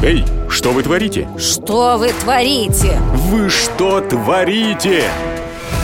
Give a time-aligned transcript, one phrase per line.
[0.00, 1.28] Эй, что вы творите?
[1.38, 3.00] Что вы творите?
[3.14, 5.10] Вы что творите?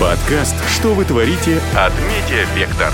[0.00, 2.92] Подкаст «Что вы творите» от «Медиа Вектор».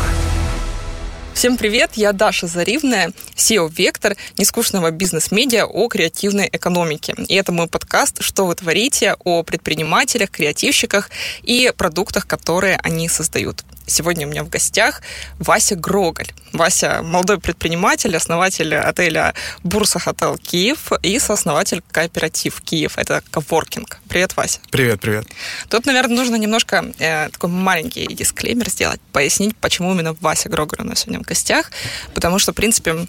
[1.35, 7.15] Всем привет, я Даша Заривная, SEO Вектор, нескучного бизнес-медиа о креативной экономике.
[7.29, 11.11] И это мой подкаст «Что вы творите?» о предпринимателях, креативщиках
[11.43, 13.63] и продуктах, которые они создают.
[13.91, 15.03] Сегодня у меня в гостях
[15.41, 16.29] Вася Гроголь.
[16.53, 19.35] Вася– молодой предприниматель, основатель отеля
[19.65, 22.99] Бурса Хотел Киев и сооснователь кооператив Киев.
[22.99, 23.99] Это коворкинг.
[24.09, 24.61] Привет, Вася.
[24.71, 25.27] Привет, привет.
[25.69, 30.85] Тут, наверное, нужно немножко э, такой маленький дисклеймер сделать, пояснить, почему именно Вася Гроголь у
[30.85, 31.73] нас сегодня в гостях.
[32.15, 33.09] Потому что, в принципе,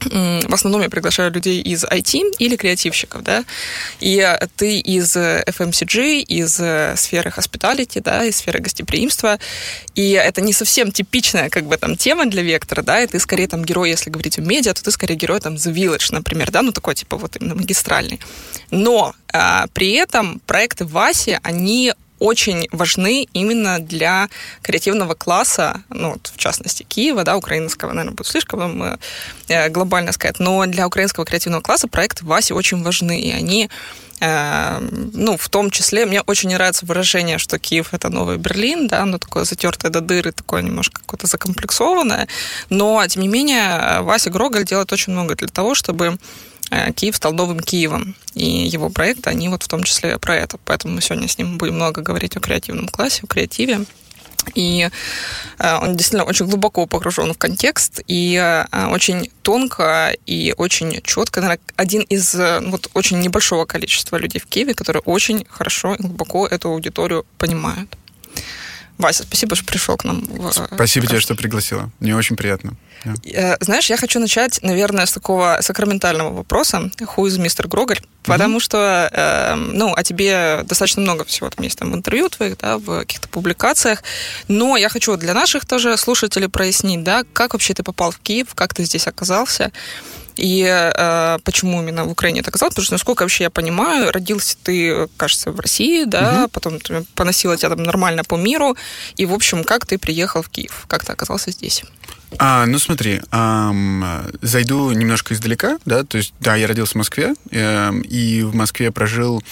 [0.00, 3.44] в основном я приглашаю людей из IT или креативщиков, да,
[4.00, 6.54] и ты из FMCG, из
[7.00, 9.38] сферы hospitality, да, из сферы гостеприимства,
[9.94, 13.48] и это не совсем типичная, как бы, там, тема для Вектора, да, и ты скорее
[13.48, 16.62] там герой, если говорить о медиа, то ты скорее герой там The Village, например, да,
[16.62, 18.20] ну такой, типа, вот именно магистральный.
[18.70, 21.92] Но а, при этом проекты Васи, они
[22.24, 24.28] очень важны именно для
[24.62, 28.82] креативного класса, ну, вот, в частности, Киева, да, украинского, наверное, будет слишком
[29.48, 33.68] э, глобально сказать, но для украинского креативного класса проекты Васи очень важны, и они
[34.20, 34.78] э,
[35.12, 39.18] ну, в том числе, мне очень нравится выражение, что Киев— это новый Берлин, да, оно
[39.18, 42.26] такое затертое до дыры, такое немножко какое-то закомплексованное,
[42.70, 46.18] но, тем не менее, Вася Гроголь делает очень много для того, чтобы
[46.96, 48.14] Киев стал новым Киевом.
[48.34, 50.58] И его проекты, они вот в том числе про это.
[50.64, 53.84] Поэтому мы сегодня с ним будем много говорить о креативном классе, о креативе.
[54.54, 54.88] И
[55.58, 61.40] э, он действительно очень глубоко погружен в контекст и э, очень тонко и очень четко.
[61.40, 66.46] Наверное, один из вот, очень небольшого количества людей в Киеве, которые очень хорошо и глубоко
[66.46, 67.96] эту аудиторию понимают.
[68.98, 70.24] Вася, спасибо, что пришел к нам.
[70.72, 71.90] Спасибо тебе, что пригласила.
[72.00, 72.74] Мне очень приятно.
[73.04, 73.54] Yeah.
[73.54, 76.90] Э, знаешь, я хочу начать, наверное, с такого сакраментального вопроса.
[76.98, 77.66] Who is Mr.
[77.66, 77.98] Гроголь?
[77.98, 78.22] Mm-hmm.
[78.22, 82.56] Потому что, э, ну, о тебе достаточно много всего там есть там в интервью твоих,
[82.58, 84.02] да, в каких-то публикациях.
[84.48, 88.54] Но я хочу для наших тоже слушателей прояснить, да, как вообще ты попал в Киев,
[88.54, 89.72] как ты здесь оказался.
[90.36, 92.74] И э, почему именно в Украине это оказалось?
[92.74, 96.48] Потому что, насколько вообще я понимаю, родился ты, кажется, в России, да, угу.
[96.48, 98.76] потом ты поносила тебя там нормально по миру.
[99.16, 100.84] И, в общем, как ты приехал в Киев?
[100.88, 101.82] Как ты оказался здесь?
[102.38, 104.04] А, ну смотри, эм,
[104.42, 108.90] зайду немножко издалека, да, то есть, да, я родился в Москве, э, и в Москве
[108.90, 109.42] прожил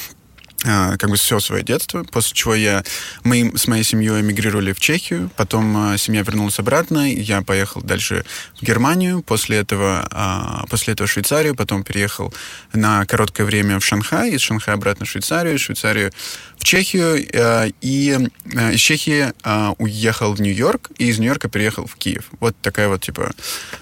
[0.62, 2.84] как бы все свое детство, после чего я,
[3.25, 8.25] мы с моей семьей эмигрировали в Чехию, потом а, семья вернулась обратно, я поехал дальше
[8.61, 12.33] в Германию, после этого, а, после этого в Швейцарию, потом переехал
[12.72, 16.12] на короткое время в Шанхай, из Шанхая обратно в Швейцарию, из Швейцарию
[16.59, 17.27] в Чехию,
[17.81, 18.28] и
[18.72, 19.33] из Чехии
[19.78, 22.27] уехал в Нью-Йорк, и из Нью-Йорка переехал в Киев.
[22.39, 23.33] Вот такая вот, типа,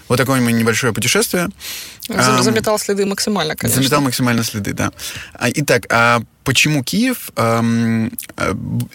[0.07, 1.49] вот такое небольшое путешествие.
[2.07, 3.81] Заметал следы максимально, конечно.
[3.81, 4.91] Заметал максимально следы, да.
[5.39, 7.29] Итак, а почему Киев?
[7.35, 8.11] Эм,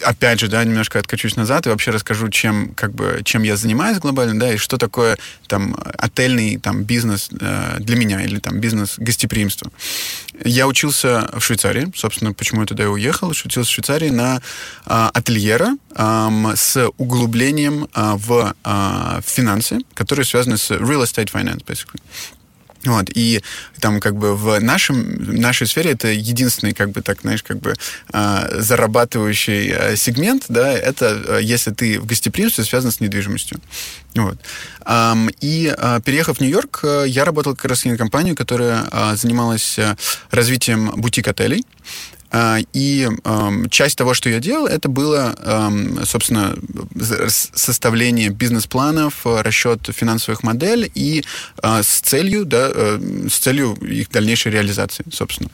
[0.03, 3.99] опять же, да, немножко откачусь назад и вообще расскажу, чем, как бы, чем я занимаюсь
[3.99, 8.95] глобально, да, и что такое там отельный там бизнес э, для меня или там бизнес
[8.97, 9.71] гостеприимства.
[10.43, 13.29] Я учился в Швейцарии, собственно, почему я туда и уехал.
[13.29, 14.37] Учился в Швейцарии на
[14.85, 21.63] э, ательера э, с углублением э, в э, финансы, которые связаны с real estate finance,
[21.65, 22.01] basically.
[22.87, 23.41] Вот, и
[23.81, 27.73] там как бы в нашем, нашей сфере это единственный, как бы так, знаешь, как бы
[28.13, 33.59] э, зарабатывающий э, сегмент, да, это э, если ты в гостеприимстве связан с недвижимостью.
[34.15, 34.37] Вот.
[34.85, 39.15] Um, и uh, переехав в Нью-Йорк, uh, я работал как раз в компанию, которая uh,
[39.15, 39.77] занималась
[40.31, 41.65] развитием бутик-отелей.
[42.31, 43.07] А, и
[43.69, 45.35] часть того, что я делал, это было,
[46.05, 46.55] собственно,
[47.21, 51.23] составление бизнес-планов, расчет финансовых моделей и
[51.61, 55.49] а, с целью, да, э, с целью их дальнейшей реализации, собственно.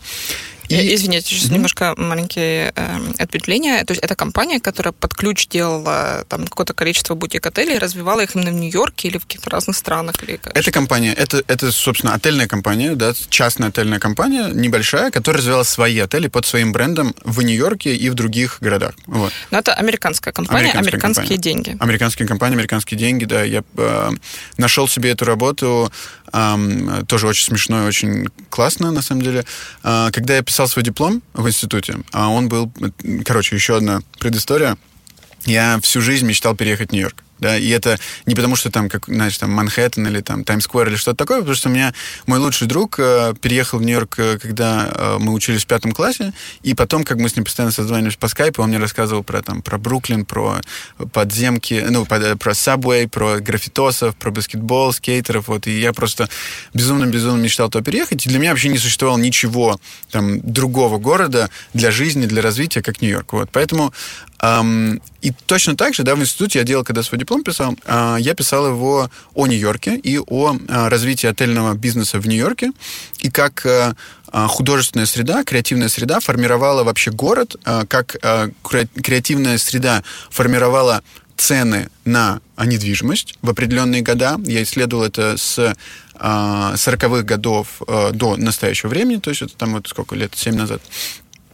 [0.69, 0.95] И...
[0.95, 1.53] Извините, сейчас mm-hmm.
[1.53, 3.83] немножко маленькие э, ответвления.
[3.83, 8.51] То есть это компания, которая под ключ делала там какое-то количество бутик-отелей, развивала их именно
[8.51, 10.15] в Нью-Йорке или в каких-то разных странах?
[10.23, 10.57] Или как?
[10.57, 15.99] Эта компания, это, это, собственно, отельная компания, да, частная отельная компания, небольшая, которая развивала свои
[15.99, 18.93] отели под своим брендом в Нью-Йорке и в других городах.
[19.05, 19.31] Вот.
[19.51, 21.63] Но это американская компания, американская американские компания.
[21.63, 21.77] деньги.
[21.79, 23.43] Американские компании, американские деньги, да.
[23.43, 24.11] Я э,
[24.57, 25.91] нашел себе эту работу,
[27.07, 29.45] тоже очень смешно и очень классно, на самом деле.
[29.83, 32.71] Э, когда я писал свой диплом в институте, а он был...
[33.23, 34.77] Короче, еще одна предыстория.
[35.45, 37.22] Я всю жизнь мечтал переехать в Нью-Йорк.
[37.39, 40.95] Да, и это не потому, что там, как, знаешь, там Манхэттен или там Таймс-сквер или
[40.95, 41.93] что-то такое, потому что у меня
[42.25, 46.33] мой лучший друг э, переехал в Нью-Йорк, э, когда э, мы учились в пятом классе,
[46.61, 49.61] и потом, как мы с ним постоянно созванивались по скайпу, он мне рассказывал про там,
[49.61, 50.61] про Бруклин, про
[51.11, 56.29] подземки, ну, под, про Subway, про граффитосов, про баскетбол, скейтеров, вот, и я просто
[56.73, 59.79] безумно-безумно мечтал туда переехать, и для меня вообще не существовало ничего
[60.11, 63.93] там другого города для жизни, для развития, как Нью-Йорк, вот, поэтому
[64.43, 68.19] Um, и точно так же, да, в институте я делал, когда свой диплом писал, uh,
[68.19, 72.71] я писал его о Нью-Йорке и о uh, развитии отельного бизнеса в Нью-Йорке,
[73.19, 73.95] и как uh,
[74.47, 77.55] художественная среда, креативная среда формировала вообще город,
[77.87, 78.17] как
[78.63, 81.03] креативная среда формировала
[81.37, 84.39] цены на недвижимость в определенные года.
[84.45, 85.75] Я исследовал это с
[86.15, 90.81] 40-х годов до настоящего времени, то есть это там вот сколько лет, 7 назад.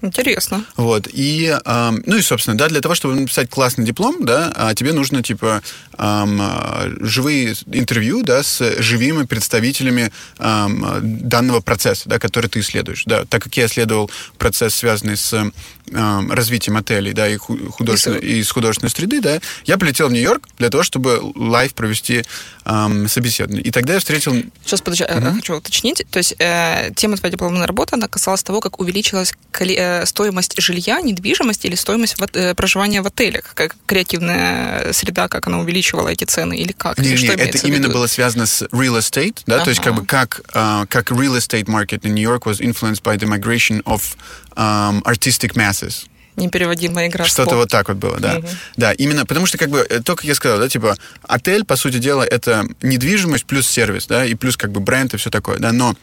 [0.01, 0.63] Интересно.
[0.77, 1.07] Вот.
[1.11, 4.93] И, э, ну и, собственно, да, для того, чтобы написать классный диплом, да, а тебе
[4.93, 5.61] нужно, типа,
[5.99, 10.67] живые интервью, да, с живыми представителями э,
[11.01, 13.25] данного процесса, да, который ты исследуешь, да.
[13.25, 15.51] Так как я исследовал процесс, связанный с
[15.91, 20.69] развитием отелей, да, и, художественной, и с художественной среды, да, я полетел в Нью-Йорк для
[20.69, 22.23] того, чтобы live провести
[22.65, 23.63] э, собеседование.
[23.63, 24.35] И тогда я встретил...
[24.63, 25.13] Сейчас, подожди, угу.
[25.13, 26.05] я хочу уточнить.
[26.11, 30.61] То есть э, тема твоей дипломной работы, она касалась того, как увеличилась коли Э, стоимость
[30.61, 33.53] жилья, недвижимости или стоимость в, э, проживания в отелях?
[33.53, 36.97] Как креативная среда, как она увеличивала эти цены или как?
[36.97, 39.65] Не, или не, это именно было связано с real estate, да, ага.
[39.65, 43.03] то есть как бы как, uh, как real estate market in New York was influenced
[43.03, 44.15] by the migration of
[44.55, 46.05] um, artistic masses
[46.35, 47.25] непереводимая игра.
[47.25, 48.37] Что-то вот так вот было, да.
[48.37, 48.47] Угу.
[48.77, 51.97] Да, именно потому что, как бы, то, как я сказал, да, типа, отель, по сути
[51.97, 55.73] дела, это недвижимость плюс сервис, да, и плюс, как бы, бренд и все такое, да,
[55.73, 55.95] но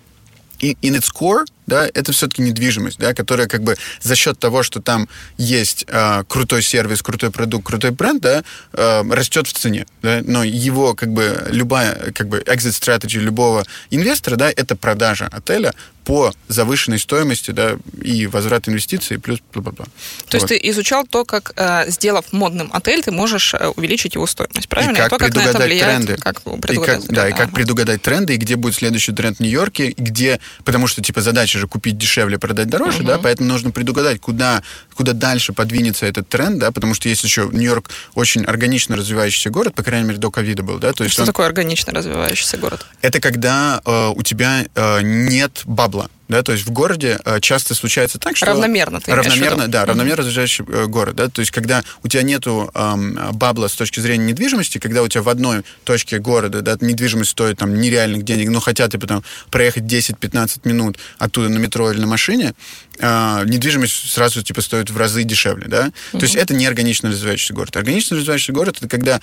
[0.60, 4.80] in its core, да, это все-таки недвижимость, да, которая как бы за счет того, что
[4.80, 10.20] там есть э, крутой сервис, крутой продукт, крутой бренд, да, э, растет в цене, да,
[10.24, 15.74] но его как бы любая как бы exit strategy любого инвестора, да, это продажа отеля
[16.06, 19.86] по завышенной стоимости, да, и возврат инвестиций, плюс бла-бла-бла.
[19.86, 19.90] То
[20.30, 20.34] вот.
[20.34, 24.68] есть ты изучал то, как, э, сделав модным отель, ты можешь э, увеличить его стоимость,
[24.68, 24.92] правильно?
[24.92, 26.22] И как то, предугадать как влияет, тренды.
[26.22, 29.40] Как предугадать и как, да, и как предугадать тренды, и где будет следующий тренд в
[29.40, 33.06] Нью-Йорке, где, потому что, типа, задача же купить дешевле, продать дороже, uh-huh.
[33.06, 34.62] да, поэтому нужно предугадать, куда,
[34.94, 39.74] куда дальше подвинется этот тренд, да, потому что есть еще Нью-Йорк очень органично развивающийся город,
[39.74, 40.92] по крайней мере, до ковида был, да.
[40.92, 41.26] То есть что он...
[41.26, 42.86] такое органично развивающийся город?
[43.02, 45.95] Это когда э, у тебя э, нет бабла,
[46.28, 48.46] да, то есть в городе э, часто случается так, что...
[48.46, 52.70] Равномерно ты Равномерно, да, равномерно развивающий э, город, да, то есть когда у тебя нету
[52.74, 57.30] эм, бабла с точки зрения недвижимости, когда у тебя в одной точке города, да, недвижимость
[57.30, 62.00] стоит там нереальных денег, ну, хотя ты потом проехать 10-15 минут оттуда на метро или
[62.00, 62.54] на машине,
[62.98, 66.18] э, недвижимость сразу, типа, стоит в разы дешевле, да, mm-hmm.
[66.18, 67.76] то есть это не органично развивающийся город.
[67.76, 69.20] Органично развивающийся город— это когда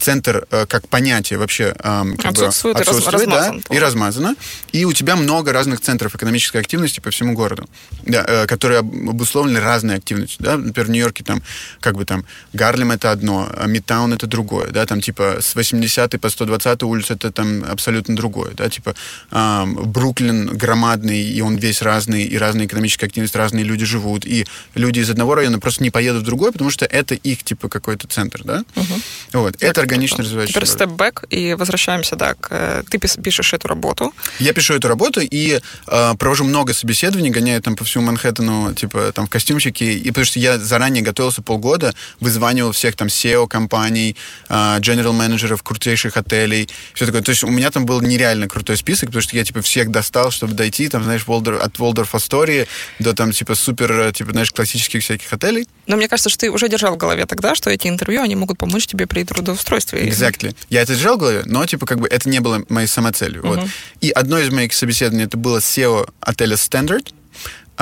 [0.00, 4.36] центр э, как понятие вообще э, как отсутствует, бы, отсутствует и, размазан, да, и размазано,
[4.72, 7.68] и у тебя много разных центров экономической активности по всему городу,
[8.04, 10.44] да, э, которые обусловлены разной активностью.
[10.44, 10.56] Да?
[10.56, 11.42] Например, в Нью-Йорке там,
[11.80, 16.20] как бы там, Гарлем это одно, а Мидтаун это другое, да, там типа с 80
[16.20, 18.94] по 120 улиц это там абсолютно другое, да, типа
[19.30, 24.46] э, Бруклин громадный, и он весь разный, и разная экономическая активность, разные люди живут, и
[24.74, 28.08] люди из одного района просто не поедут в другой, потому что это их, типа, какой-то
[28.08, 28.64] центр, да?
[28.74, 28.94] Угу.
[29.34, 32.48] Вот, так, это органично развивающийся Теперь степ-бэк, и возвращаемся, да, к...
[32.50, 34.14] Э, ты пишешь эту работу.
[34.38, 39.12] Я пишу эту работу, и э, провожу много собеседований, гоняю там по всему Манхэттену, типа
[39.12, 44.16] там в костюмчике, и потому что я заранее готовился полгода, вызванивал всех там SEO-компаний,
[44.48, 47.22] uh, general менеджеров крутейших отелей, все такое.
[47.22, 50.30] То есть у меня там был нереально крутой список, потому что я типа всех достал,
[50.30, 52.66] чтобы дойти, там, знаешь, Волдер, от Waldorf Astoria
[53.02, 55.68] до там типа супер, типа, знаешь, классических всяких отелей.
[55.86, 58.58] Но мне кажется, что ты уже держал в голове тогда, что эти интервью, они могут
[58.58, 60.06] помочь тебе при трудоустройстве.
[60.06, 60.54] Exactly.
[60.70, 63.42] Я это держал в голове, но типа как бы это не было моей самоцелью.
[63.42, 63.60] Uh-huh.
[63.60, 63.68] Вот.
[64.00, 67.12] И одно из моих собеседований это было SEO отеля Standard.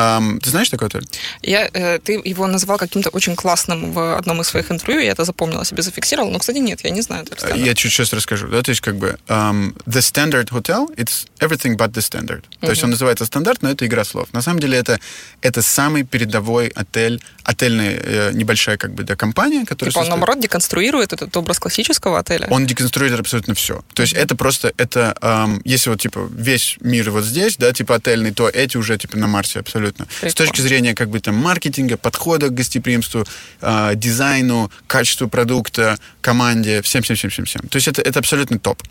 [0.01, 1.07] Um, ты знаешь такой отель?
[1.43, 5.25] Я, э, ты его назвал каким-то очень классным в одном из своих интервью, я это
[5.25, 7.27] запомнила, себе зафиксировал, но, кстати, нет, я не знаю.
[7.31, 8.49] Это я чуть сейчас расскажу.
[8.49, 8.63] Да?
[8.63, 12.43] То есть, как бы, um, The Standard Hotel, it's everything but the standard.
[12.43, 12.67] Uh-huh.
[12.67, 14.33] То есть, он называется стандарт, но это игра слов.
[14.33, 14.99] На самом деле, это,
[15.43, 19.93] это самый передовой отель, отельная э, небольшая, как бы, да, компания, которая...
[19.93, 22.47] Типа он, наоборот, деконструирует этот образ классического отеля?
[22.51, 23.85] Он деконструирует абсолютно все.
[23.95, 27.97] То есть, это просто, это, um, если вот, типа, весь мир вот здесь, да, типа,
[27.97, 30.07] отельный, то эти уже, типа, на Марсе абсолютно абсолютно.
[30.07, 30.31] Прикольно.
[30.31, 33.27] С точки зрения как бы там маркетинга, подхода к гостеприимству,
[33.61, 37.69] э, дизайну, качеству продукта, команде, всем, всем, всем, всем, всем.
[37.69, 38.83] То есть это, это абсолютно топ.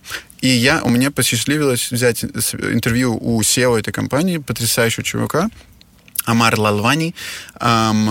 [0.42, 5.50] И я, у меня посчастливилось взять интервью у SEO этой компании, потрясающего чувака,
[6.26, 7.16] Амар Лалвани,
[7.60, 8.06] эм,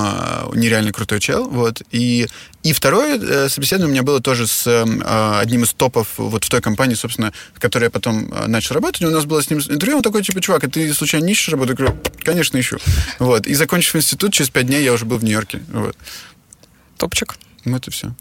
[0.54, 2.26] нереально крутой чел, вот, и
[2.68, 6.50] и второе э, собеседование у меня было тоже с э, одним из топов вот в
[6.50, 9.00] той компании, собственно, в которой я потом э, начал работать.
[9.00, 11.48] У нас было с ним интервью, он такой, типа, чувак, а ты случайно не ищешь
[11.48, 11.70] работу?
[11.70, 12.76] Я говорю, конечно, ищу.
[13.18, 13.46] Вот.
[13.46, 15.62] И закончив институт, через пять дней я уже был в Нью-Йорке.
[15.72, 15.96] Вот.
[16.98, 17.36] Топчик.
[17.68, 18.14] Ну, это все.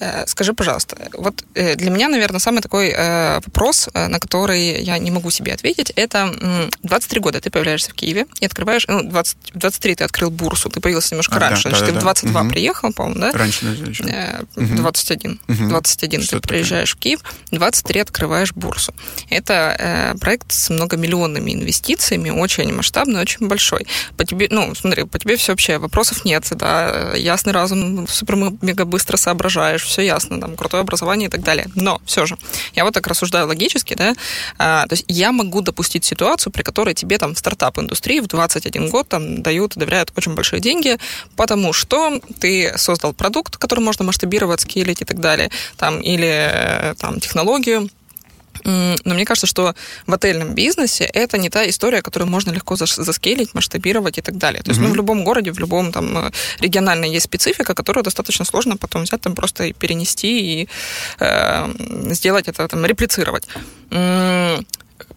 [0.00, 4.98] Э, скажи, пожалуйста, вот э, для меня, наверное, самый такой э, вопрос, на который я
[4.98, 6.32] не могу себе ответить, это
[6.82, 10.80] 23 года ты появляешься в Киеве и открываешь, ну, 20, 23 ты открыл бурсу, ты
[10.80, 12.50] появился немножко а, раньше, да, значит, да, ты да, в 22 угу.
[12.50, 13.32] приехал, по-моему, да?
[13.32, 14.04] Раньше, да, еще.
[14.56, 15.40] 21.
[15.48, 15.68] Угу.
[15.68, 17.16] 21 Что ты приезжаешь такое?
[17.16, 17.20] в Киев,
[17.52, 18.94] 23 открываешь бурсу.
[19.30, 23.86] Это э, проект с многомиллионными инвестициями, очень масштабный, очень большой.
[24.16, 28.84] По тебе, ну, смотри, по тебе все вообще, вопросов нет, да, ясный разум, супер мега
[28.84, 31.68] быстро соображаешь, все ясно, там, крутое образование и так далее.
[31.74, 32.36] Но все же,
[32.74, 34.14] я вот так рассуждаю логически, да,
[34.58, 38.90] а, то есть я могу допустить ситуацию, при которой тебе там в стартап-индустрии в 21
[38.90, 40.98] год там дают, доверяют очень большие деньги,
[41.36, 46.94] потому что ты создал продукт, который можно масштабировать, скейлить и так далее, там, или э,
[46.98, 47.88] там технологию,
[48.64, 49.74] но мне кажется, что
[50.06, 54.62] в отельном бизнесе это не та история, которую можно легко заскейлить, масштабировать и так далее.
[54.62, 54.88] То есть, mm-hmm.
[54.88, 59.02] ну, в любом городе, в любом там э, региональной есть специфика, которую достаточно сложно потом
[59.02, 60.68] взять, там просто перенести и
[61.20, 63.46] э, сделать это, там, реплицировать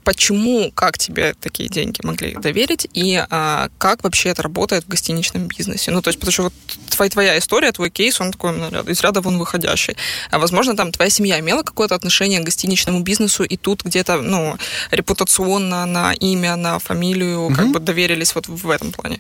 [0.04, 5.48] почему, как тебе такие деньги могли доверить, и а, как вообще это работает в гостиничном
[5.48, 5.92] бизнесе.
[5.92, 6.54] Ну, то есть, потому что вот
[6.90, 8.52] твоя, твоя история, твой кейс, он такой
[8.88, 9.96] из ряда вон выходящий.
[10.32, 14.58] А, возможно, там твоя семья имела какое-то отношение к гостиничному бизнесу, и тут где-то, ну,
[14.92, 17.56] репутационно на имя, на фамилию, угу.
[17.56, 19.20] как бы доверились вот в этом плане.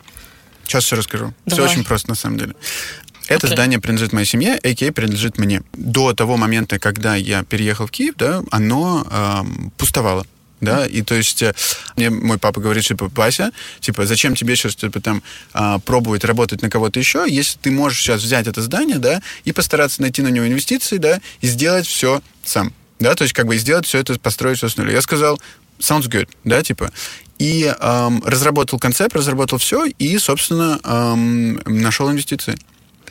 [0.65, 1.33] Сейчас все расскажу.
[1.45, 1.65] Давай.
[1.65, 2.53] Все очень просто, на самом деле.
[3.27, 3.53] Это okay.
[3.53, 4.91] здание принадлежит моей семье, а.к.а.
[4.91, 5.61] принадлежит мне.
[5.73, 10.25] До того момента, когда я переехал в Киев, да, оно эм, пустовало
[10.61, 11.53] да, и то есть э,
[11.95, 15.23] мне мой папа говорит, типа, Вася, типа, зачем тебе сейчас, типа, там,
[15.53, 19.51] а, пробовать работать на кого-то еще, если ты можешь сейчас взять это здание, да, и
[19.51, 23.57] постараться найти на него инвестиции, да, и сделать все сам, да, то есть как бы
[23.57, 24.93] сделать все это, построить все с нуля.
[24.93, 25.39] Я сказал,
[25.79, 26.91] sounds good, да, типа,
[27.37, 32.57] и эм, разработал концепт, разработал все, и, собственно, эм, нашел инвестиции,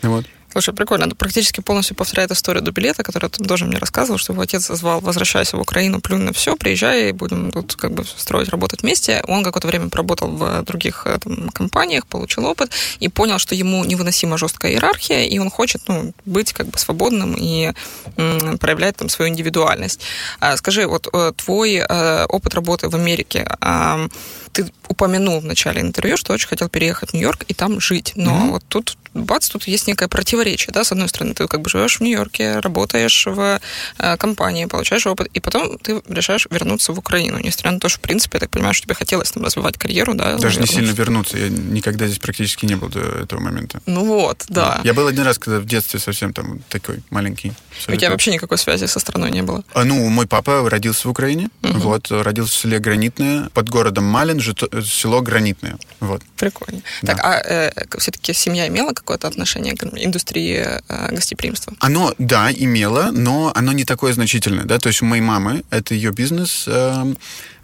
[0.03, 0.27] вот.
[0.59, 1.05] Слушай, прикольно.
[1.05, 4.67] Это практически полностью повторяет историю до билета, которую ты тоже мне рассказывал, что его отец
[4.67, 9.23] звал, возвращайся в Украину, плюнь на все, приезжай, будем тут как бы строить, работать вместе.
[9.29, 13.85] Он какое-то время поработал в других э, там, компаниях, получил опыт и понял, что ему
[13.85, 17.73] невыносимо жесткая иерархия, и он хочет ну, быть как бы свободным и
[18.17, 20.01] м, проявлять там свою индивидуальность.
[20.41, 24.09] А, скажи, вот э, твой э, опыт работы в Америке, а,
[24.53, 28.15] ты упомянул в начале интервью, что очень хотел переехать в Нью-Йорк и там жить.
[28.17, 28.51] Но mm-hmm.
[28.51, 31.99] вот тут, бац, тут есть некое противоречие, да, с одной стороны, ты как бы живешь
[31.99, 33.61] в Нью-Йорке, работаешь в
[33.99, 37.39] э, компании, получаешь опыт, и потом ты решаешь вернуться в Украину.
[37.39, 40.15] Несмотря на то, что, в принципе, я так понимаю, что тебе хотелось там развивать карьеру,
[40.15, 40.37] да?
[40.37, 40.61] Даже вернуться.
[40.61, 41.39] не сильно вернуться.
[41.39, 43.81] Я никогда здесь практически не был до этого момента.
[43.87, 44.81] Ну вот, да.
[44.85, 47.53] Я был один раз, когда в детстве совсем там такой маленький.
[47.89, 49.65] У тебя вообще никакой связи со страной не было?
[49.75, 51.79] А, ну, мой папа родился в Украине, угу.
[51.79, 56.23] вот, родился в селе Гранитное, под городом Малин, село Гранитное, вот.
[56.37, 56.83] Прикольно.
[57.03, 57.15] Да.
[57.15, 61.75] Так, а э, все-таки семья имела какое-то отношение к индустрии э, гостеприимства?
[61.81, 65.95] Оно, да, имело, но оно не такое значительное, да, то есть у моей мамы, это
[65.95, 67.15] ее бизнес, э,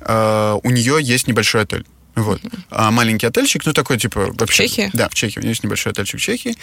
[0.00, 1.84] э, у нее есть небольшой отель.
[2.14, 2.40] Вот.
[2.70, 4.62] А маленький отельчик, ну такой типа вообще.
[4.62, 4.90] В Чехии?
[4.92, 5.40] Да, в Чехии.
[5.40, 6.56] У меня есть небольшой отельчик в Чехии.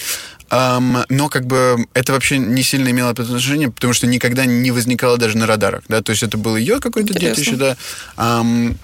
[0.50, 5.18] Um, но как бы это вообще не сильно имело отношение, потому что никогда не возникало
[5.18, 5.84] даже на радарах.
[5.90, 6.01] Да?
[6.01, 7.75] То есть это было ее какое-то детище, да.
[8.16, 8.78] Um,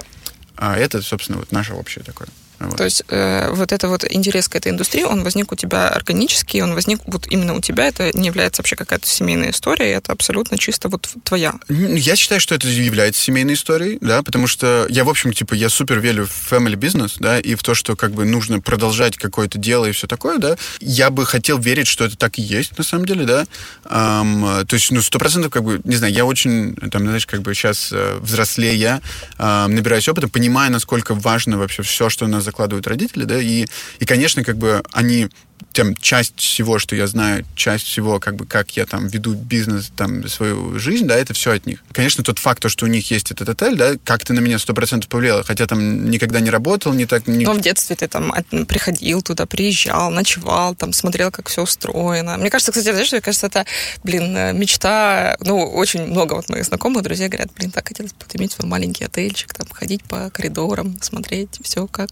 [0.57, 2.27] а это, собственно, вот наше общее такое.
[2.59, 2.77] Вот.
[2.77, 6.59] То есть э, вот это вот интерес к этой индустрии, он возник у тебя органически,
[6.59, 10.57] он возник вот именно у тебя, это не является вообще какая-то семейная история, это абсолютно
[10.57, 11.53] чисто вот твоя.
[11.69, 15.69] Я считаю, что это является семейной историей, да, потому что я, в общем, типа, я
[15.69, 19.59] супер верю в family business, да, и в то, что как бы нужно продолжать какое-то
[19.59, 20.57] дело и все такое, да.
[20.79, 23.45] Я бы хотел верить, что это так и есть, на самом деле, да.
[23.85, 27.41] Um, то есть, ну, сто процентов, как бы, не знаю, я очень, там, знаешь, как
[27.41, 29.01] бы сейчас э, взрослея,
[29.37, 33.65] э, набираюсь опыта, понимаю, насколько важно вообще все, что у нас закладывают родители, да, и,
[33.99, 35.29] и конечно, как бы они
[35.77, 39.91] тем часть всего, что я знаю, часть всего, как бы, как я там веду бизнес,
[39.95, 41.83] там, свою жизнь, да, это все от них.
[41.91, 44.73] Конечно, тот факт, то, что у них есть этот отель, да, как-то на меня сто
[44.73, 47.27] процентов повлияло, хотя там никогда не работал, не так...
[47.27, 47.45] Не...
[47.45, 48.33] Но в детстве ты там
[48.67, 52.37] приходил туда, приезжал, ночевал, там, смотрел, как все устроено.
[52.37, 53.67] Мне кажется, кстати, знаешь, мне кажется, это,
[54.03, 58.25] блин, э, мечта, ну, очень много вот моих знакомых, друзей говорят, блин, так хотелось бы
[58.33, 62.09] иметь свой маленький отельчик, там, ходить по коридорам, смотреть все как...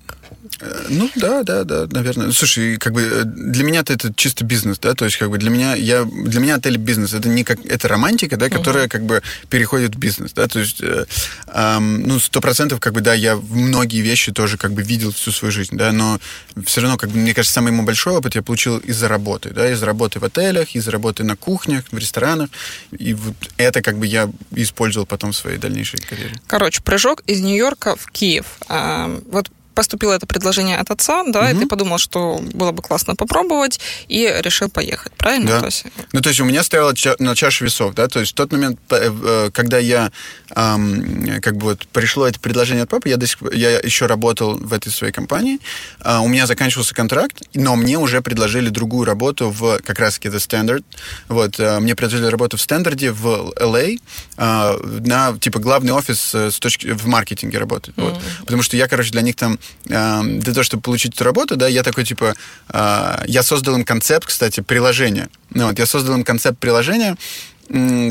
[0.61, 2.31] Э, ну, да, да, да, наверное.
[2.31, 3.23] Слушай, как бы э,
[3.55, 6.55] для меня это чисто бизнес, да, то есть как бы для меня я для меня
[6.55, 8.89] отель бизнес, это не как это романтика, да, которая uh-huh.
[8.89, 11.05] как бы переходит в бизнес, да, то есть э,
[11.47, 15.31] э, ну сто процентов как бы да, я многие вещи тоже как бы видел всю
[15.31, 16.19] свою жизнь, да, но
[16.65, 19.71] все равно как бы мне кажется самый мой большой опыт я получил из-за работы, да,
[19.71, 22.49] из-за работы в отелях, из-за работы на кухнях, в ресторанах,
[22.91, 26.35] и вот это как бы я использовал потом в своей дальнейшей карьере.
[26.47, 28.45] Короче, прыжок из Нью-Йорка в Киев.
[28.67, 31.49] А, вот поступило это предложение от отца, да, угу.
[31.49, 35.47] и ты подумал, что было бы классно попробовать, и решил поехать, правильно?
[35.47, 35.59] Да.
[35.59, 35.85] То есть...
[36.13, 38.79] Ну, то есть у меня стояло на чаше весов, да, то есть в тот момент,
[38.89, 40.11] э, э, когда я,
[40.55, 44.57] эм, как бы вот пришло это предложение от папы, я, до сих, я еще работал
[44.57, 45.59] в этой своей компании,
[45.99, 50.37] э, у меня заканчивался контракт, но мне уже предложили другую работу в, как раз-таки, The
[50.37, 50.83] Standard,
[51.27, 53.99] вот, э, мне предложили работу в Стэндарде в LA,
[54.37, 58.03] э, на, типа, главный офис э, с точки, в маркетинге работать, mm-hmm.
[58.03, 61.67] вот, потому что я, короче, для них там для того, чтобы получить эту работу, да,
[61.67, 62.35] я такой, типа,
[62.69, 65.29] а, я создал им концепт, кстати, приложения.
[65.51, 67.15] Ну, вот, я создал им концепт приложения,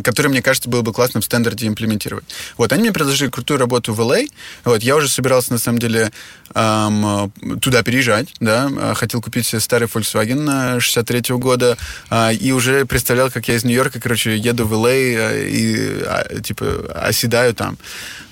[0.02, 2.24] который, мне кажется, было бы классно в стандарте имплементировать.
[2.56, 4.28] Вот, они мне предложили крутую работу в LA.
[4.64, 4.70] А.
[4.70, 6.10] Вот, я уже собирался, на самом деле,
[6.54, 11.76] эм, туда переезжать, да, а, хотел купить себе старый Volkswagen 63 -го года,
[12.10, 16.40] э, и уже представлял, как я из Нью-Йорка, короче, еду в LA э, и, э,
[16.42, 17.78] типа, оседаю там.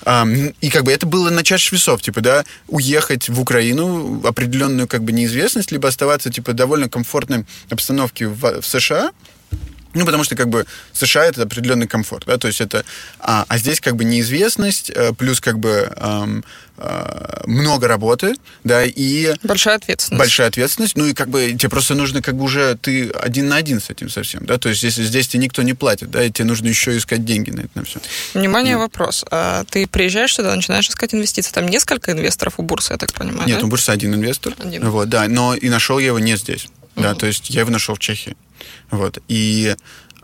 [0.05, 4.87] Эм, и как бы это было на чаше весов, типа, да, уехать в Украину, определенную
[4.87, 9.11] как бы неизвестность, либо оставаться, типа, довольно комфортной обстановке в, в США,
[9.93, 12.83] ну, потому что, как бы, США это определенный комфорт, да, то есть это...
[13.19, 16.43] А, а здесь, как бы, неизвестность, э, плюс, как бы, эм,
[16.77, 19.35] э, много работы, да, и...
[19.43, 20.19] Большая ответственность.
[20.19, 23.57] Большая ответственность, ну, и, как бы, тебе просто нужно, как бы, уже ты один на
[23.57, 26.31] один с этим совсем, да, то есть если здесь тебе никто не платит, да, и
[26.31, 27.99] тебе нужно еще искать деньги на это, на все.
[28.33, 28.81] Внимание, да.
[28.81, 29.25] вопрос.
[29.29, 33.47] А ты приезжаешь сюда, начинаешь искать инвестиции, там несколько инвесторов у бурсы, я так понимаю,
[33.47, 33.65] Нет, да?
[33.65, 34.89] у бурсы один инвестор, один.
[34.89, 37.03] вот, да, но и нашел я его не здесь, угу.
[37.03, 38.35] да, то есть я его нашел в Чехии.
[38.93, 39.17] Вот.
[39.27, 39.75] И,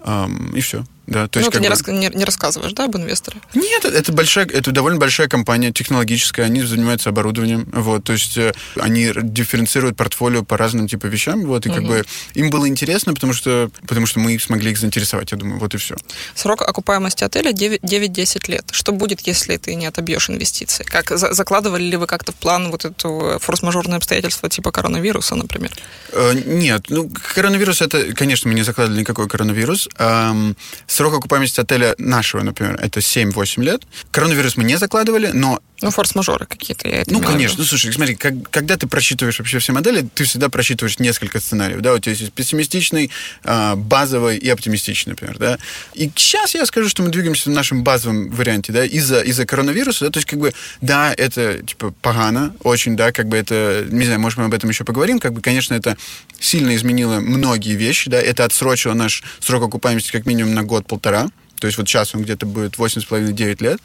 [0.05, 0.83] эм, и все.
[1.09, 1.69] Да, то ну, есть, ты не, бы...
[1.71, 1.87] рас...
[1.87, 3.41] не, не рассказываешь, да, об инвесторе?
[3.55, 8.53] Нет, это большая, это довольно большая компания технологическая, они занимаются оборудованием, вот, то есть э,
[8.75, 11.77] они дифференцируют портфолио по разным типа вещам, вот, и угу.
[11.77, 15.59] как бы им было интересно, потому что, потому что мы смогли их заинтересовать, я думаю,
[15.59, 15.95] вот и все.
[16.35, 18.65] Срок окупаемости отеля 9-10 лет.
[18.71, 20.83] Что будет, если ты не отобьешь инвестиции?
[20.83, 25.71] Как, за, закладывали ли вы как-то в план вот это форс-мажорное обстоятельство типа коронавируса, например?
[26.11, 29.89] Э, нет, ну, коронавирус, это, конечно, мы не закладывали никакой коронавирус.
[29.97, 30.55] Эм,
[30.99, 33.83] Срок окупаемости отеля нашего, например, это 7-8 лет.
[34.11, 36.89] Коронавирус мы не закладывали, но ну, форс-мажоры какие-то.
[36.89, 37.57] Я ну, конечно.
[37.59, 41.79] Ну, слушай, смотри, как, когда ты просчитываешь вообще все модели, ты всегда просчитываешь несколько сценариев.
[41.79, 43.11] Да, у тебя есть пессимистичный,
[43.45, 45.37] а, базовый и оптимистичный, например.
[45.37, 45.57] Да?
[45.93, 50.05] И сейчас я скажу, что мы двигаемся в нашем базовом варианте, да, из-за из коронавируса.
[50.05, 54.03] Да, то есть, как бы, да, это, типа, погано, очень, да, как бы это, не
[54.03, 55.95] знаю, может, мы об этом еще поговорим, как бы, конечно, это
[56.41, 61.29] сильно изменило многие вещи, да, это отсрочило наш срок окупаемости как минимум на год-полтора.
[61.59, 63.79] То есть вот сейчас он где-то будет 8,5-9 лет.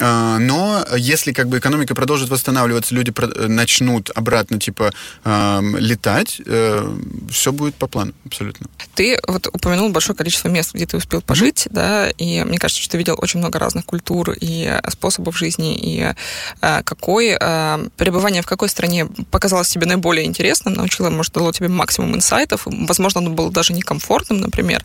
[0.00, 3.12] А, но если как бы экономика продолжит восстанавливаться, люди
[3.46, 4.92] начнут обратно типа
[5.24, 6.96] летать, э,
[7.30, 8.66] все будет по плану абсолютно.
[8.94, 12.92] Ты вот упомянул большое количество мест, где ты успел пожить, да, и мне кажется, что
[12.92, 16.12] ты видел очень много разных культур и способов жизни, и
[16.60, 21.68] э, какой э, пребывание в какой стране показалось тебе наиболее интересным, научило, может, дало тебе
[21.68, 24.84] максимум инсайтов, возможно, оно было даже некомфортным, например.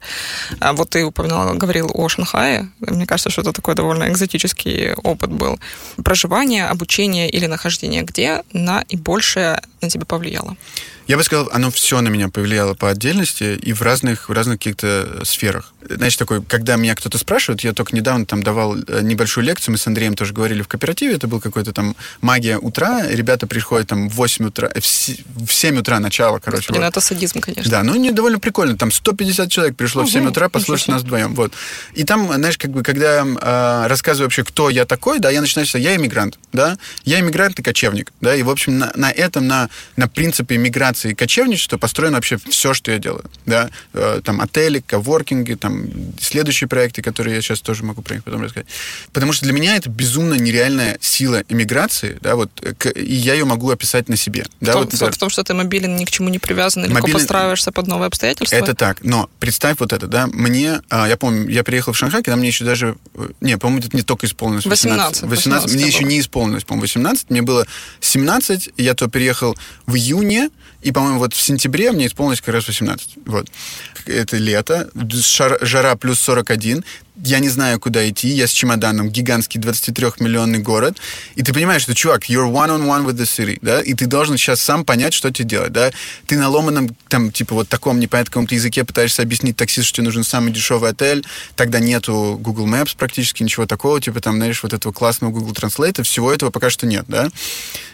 [0.59, 5.31] А вот ты упоминал, говорил о Шанхае, мне кажется, что это такой довольно экзотический опыт
[5.31, 5.59] был
[6.03, 10.55] проживания, обучения или нахождения, где наибольшее на тебя повлияло?
[11.11, 14.59] Я бы сказал, оно все на меня повлияло по отдельности и в разных, в разных
[14.59, 15.73] каких-то сферах.
[15.89, 19.77] Знаешь, такой, когда меня кто-то спрашивает, я только недавно там давал э, небольшую лекцию, мы
[19.77, 24.07] с Андреем тоже говорили в кооперативе, это был какой-то там магия утра, ребята приходят там
[24.07, 26.67] в 8 утра, э, в 7 утра начало, короче.
[26.67, 26.83] Господи, вот.
[26.83, 27.69] ну это садизм, конечно.
[27.69, 31.01] Да, ну не довольно прикольно, там 150 человек пришло угу, в 7 утра послушать нас
[31.01, 31.51] вдвоем, вот.
[31.93, 35.67] И там, знаешь, как бы, когда э, рассказываю вообще, кто я такой, да, я начинаю
[35.67, 39.47] сказать, я иммигрант, да, я иммигрант и кочевник, да, и, в общем, на, на этом,
[39.47, 44.41] на, на принципе миграции и кочевничества построено вообще все, что я делаю, да, э, там
[44.41, 45.87] отели, коворкинги, там
[46.19, 48.67] следующие проекты, которые я сейчас тоже могу про них потом рассказать.
[49.11, 52.51] Потому что для меня это безумно нереальная сила иммиграции, да, вот,
[52.95, 54.45] и я ее могу описать на себе.
[54.59, 56.83] Да, в, том, вот, в, в том, что ты мобилен, ни к чему не привязан,
[56.83, 57.17] легко мобилен...
[57.17, 58.55] подстраиваешься под новые обстоятельства?
[58.55, 62.23] Это так, но представь вот это, да, мне, а, я помню, я приехал в Шанхай,
[62.23, 65.23] когда мне еще даже, э, не, по-моему, это не только исполнилось 18.
[65.23, 67.67] 18, 18, 18 мне еще не исполнилось, по-моему, 18, мне было
[67.99, 70.49] 17, я то переехал в июне,
[70.81, 73.17] и, по-моему, вот в сентябре мне исполнилось как раз 18.
[73.25, 73.47] Вот.
[74.05, 74.89] Это лето,
[75.61, 76.83] жара плюс 41.
[77.15, 80.97] Я не знаю, куда идти, я с чемоданом, гигантский 23-миллионный город,
[81.35, 84.61] и ты понимаешь, что, чувак, you're one-on-one with the city, да, и ты должен сейчас
[84.61, 85.91] сам понять, что тебе делать, да,
[86.25, 90.23] ты на ломаном, там, типа, вот таком непонятном языке пытаешься объяснить таксисту, что тебе нужен
[90.23, 94.93] самый дешевый отель, тогда нету Google Maps практически, ничего такого, типа, там, знаешь, вот этого
[94.93, 97.29] классного Google Translate, всего этого пока что нет, да,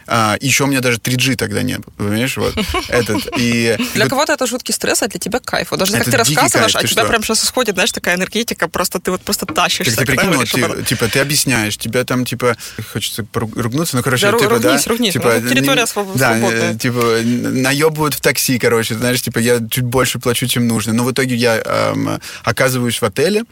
[0.07, 2.55] а, еще у меня даже 3G тогда нет, понимаешь, вот,
[2.87, 3.77] этот, и...
[3.93, 5.71] Для кого-то это жуткий стресс, а для тебя кайф.
[5.71, 9.11] Вот даже как ты рассказываешь, а тебя прям сейчас исходит, знаешь, такая энергетика, просто ты
[9.11, 9.95] вот просто тащишься.
[9.95, 10.83] Так ты прикинь, об ты, этом.
[10.83, 12.57] типа, ты объясняешь, тебя там, типа,
[12.91, 16.37] хочется ругнуться, ну, короче, Да, типа, ругнись, да, ругнись, типа, ну, территория не- своб- да,
[16.37, 16.73] свободная.
[16.73, 20.91] э, типа, наебывают в такси, короче, знаешь, типа, я чуть больше плачу, чем нужно.
[20.91, 23.43] Но в итоге я эм, оказываюсь в отеле,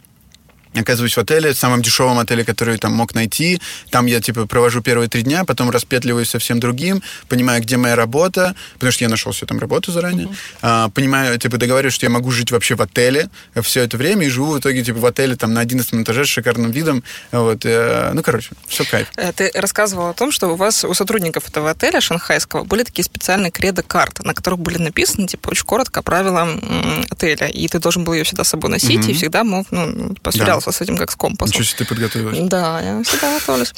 [0.75, 3.61] оказываюсь в отеле, самом дешевом отеле, который там мог найти.
[3.89, 7.95] Там я, типа, провожу первые три дня, потом распетливаюсь со всем другим, понимаю, где моя
[7.95, 10.29] работа, потому что я нашел себе там работу заранее.
[10.61, 13.29] А, понимаю, типа, договариваюсь, что я могу жить вообще в отеле
[13.61, 16.27] все это время и живу в итоге, типа, в отеле там на 11 этаже с
[16.27, 17.03] шикарным видом.
[17.31, 19.07] Вот, э, ну, короче, все кайф.
[19.17, 23.03] Э, Ты рассказывал о том, что у вас, у сотрудников этого отеля шанхайского, были такие
[23.05, 27.47] специальные кредо-карты, на которых были написаны, типа, очень коротко правила м, отеля.
[27.47, 29.09] И ты должен был ее всегда с собой носить, Мгм.
[29.09, 30.31] и всегда мог, ну, типа,
[30.65, 31.49] сверялся с этим как с компасом.
[31.51, 32.37] Ничего себе ты подготовилась.
[32.49, 33.73] Да, я всегда готовлюсь.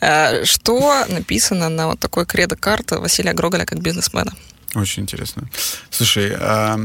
[0.00, 4.32] Э, Что написано на вот такой кредо-карте Василия Гроголя как бизнесмена?
[4.74, 5.50] Очень интересно.
[5.90, 6.78] Слушай, а,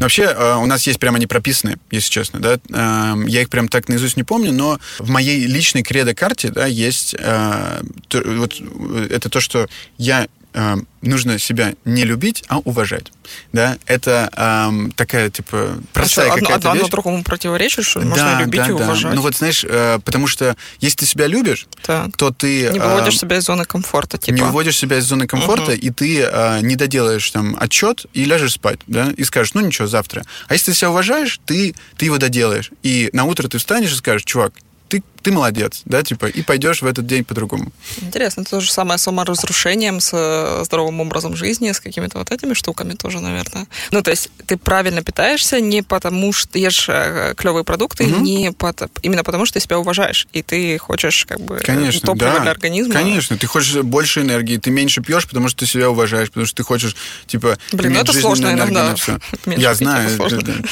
[0.00, 2.58] вообще а, у нас есть прямо они прописаны, если честно, да.
[2.74, 7.16] А, Я их прям так наизусть не помню, но в моей личной кредо-карте, да, есть
[7.18, 9.66] а, то- вот э, это то, что
[9.96, 13.12] я а, нужно себя не любить, а уважать.
[13.52, 16.90] Да, это ам, такая, типа, простая А какая-то одно вещь.
[16.90, 18.74] другому противоречит, что можно Да, любить да, и да.
[18.84, 19.14] уважать.
[19.14, 22.16] Ну вот знаешь, э, потому что если ты себя любишь, Так.
[22.16, 24.34] то ты Не ам, выводишь себя из зоны комфорта, типа.
[24.34, 28.52] не выводишь себя из зоны комфорта, и ты а, не доделаешь там отчет и ляжешь
[28.54, 30.22] спать, да, и скажешь, ну ничего, завтра.
[30.48, 32.70] А если ты себя уважаешь, ты, ты его доделаешь.
[32.82, 34.52] И на утро ты встанешь и скажешь, чувак,
[34.88, 37.72] ты, ты молодец, да, типа, и пойдешь в этот день по-другому.
[38.00, 42.30] Интересно, это то же самое с саморазрушением, с э, здоровым образом жизни, с какими-то вот
[42.30, 43.66] этими штуками тоже, наверное.
[43.90, 48.22] Ну, то есть ты правильно питаешься не потому, что ешь э, клевые продукты, Мгм.
[48.22, 52.00] не пото- именно потому, что ты себя уважаешь, и ты хочешь как бы э, Конечно,
[52.00, 52.40] топливо да.
[52.40, 52.92] для организма.
[52.94, 56.56] Конечно, ты хочешь больше энергии, ты меньше пьешь, потому что ты себя уважаешь, потому что
[56.56, 56.94] ты хочешь,
[57.26, 58.94] типа, Блин, ну это сложно иногда.
[59.46, 60.08] Я знаю,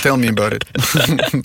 [0.05, 1.45] tell me about it.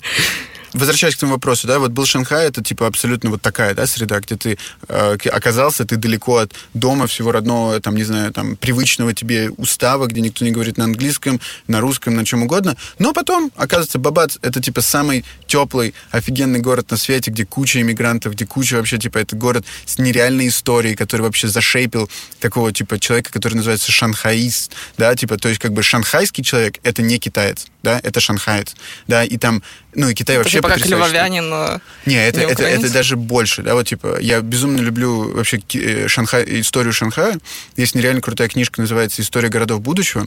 [0.72, 4.20] Возвращаясь к твоему вопросу, да, вот был Шанхай, это типа абсолютно вот такая, да, среда,
[4.20, 9.12] где ты э, оказался, ты далеко от дома, всего родного, там, не знаю, там, привычного
[9.12, 12.76] тебе устава, где никто не говорит на английском, на русском, на чем угодно.
[12.98, 18.32] Но потом, оказывается, Бабац— это типа самый теплый, офигенный город на свете, где куча иммигрантов,
[18.34, 23.32] где куча вообще, типа, это город с нереальной историей, который вообще зашейпил такого, типа, человека,
[23.32, 28.00] который называется шанхаист, да, типа, то есть, как бы, шанхайский человек— это не китаец, да,
[28.02, 28.74] это шанхаец,
[29.08, 29.62] да, и там,
[29.94, 31.12] ну, и Китай Это вообще типа потрясающий.
[31.12, 31.52] львовянин.
[31.52, 35.60] э, Не, это, не это, это даже больше, да, вот типа, я безумно люблю вообще
[35.74, 37.38] э, Шанхай, историю Шанхая.
[37.76, 40.26] Есть нереально крутая книжка, называется «История городов будущего».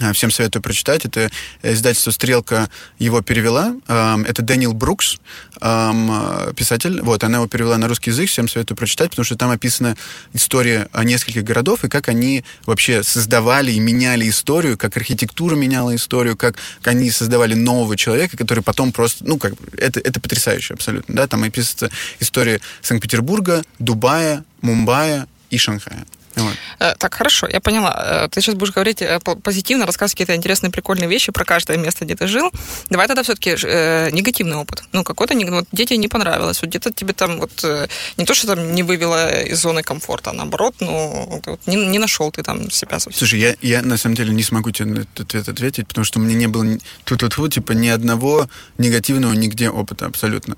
[0.00, 1.04] А, Всем советую прочитать.
[1.04, 1.30] Это
[1.62, 3.74] э, издательство «Стрелка» его перевела.
[3.86, 5.16] Это Дэниел Брукс,
[5.60, 7.00] э, писатель.
[7.02, 8.28] Вот, она его перевела на русский язык.
[8.28, 9.96] Всем советую прочитать, потому что там описана
[10.32, 16.36] история нескольких городов и как они вообще создавали и меняли историю, как архитектура меняла историю,
[16.36, 19.24] как они создавали нового человека, который потом просто...
[19.24, 21.26] Ну, как это, это потрясающе абсолютно, да.
[21.26, 26.06] Там описывается история Санкт-Петербурга, Дубая, Мумбаия и Шанхая.
[26.36, 26.52] Вот.
[26.78, 28.24] Э, Так, хорошо, я поняла.
[28.24, 31.76] Э, Ты сейчас будешь говорить э, по- позитивно, рассказывать какие-то интересные, прикольные вещи про каждое
[31.78, 32.50] место, где ты жил.
[32.90, 33.50] Давай тогда все-таки
[34.12, 34.84] негативный опыт.
[34.92, 37.64] Ну, какой-то вот, детям не понравилось, вот где-то тебе там вот
[38.16, 41.98] не то, что там не вывело из зоны комфорта, а наоборот, ну, вот не, не
[41.98, 43.18] нашел ты там себя совсем.
[43.18, 46.18] Слушай, я, я на самом деле не смогу тебе на этот ответ ответить, потому что
[46.18, 50.56] у меня не было ни- тут-тут-тут, типа, ни одного негативного нигде опыта абсолютно.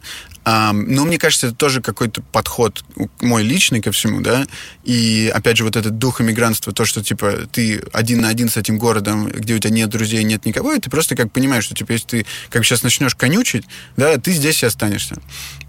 [0.72, 2.84] Но мне кажется, это тоже какой-то подход
[3.20, 4.46] мой личный ко всему, да,
[4.84, 8.56] и, опять же, вот этот дух иммигрантства, то, что, типа, ты один на один с
[8.56, 11.74] этим городом, где у тебя нет друзей, нет никого, и ты просто как понимаешь, что,
[11.74, 13.64] типа, если ты как сейчас начнешь конючить,
[13.96, 15.16] да, ты здесь и останешься.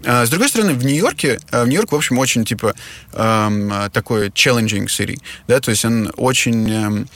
[0.04, 2.74] А, с другой стороны, в Нью-Йорке, а, в Нью-Йорк, в общем, очень, типа,
[3.12, 7.08] эм, такой challenging city, да, то есть он очень, эм,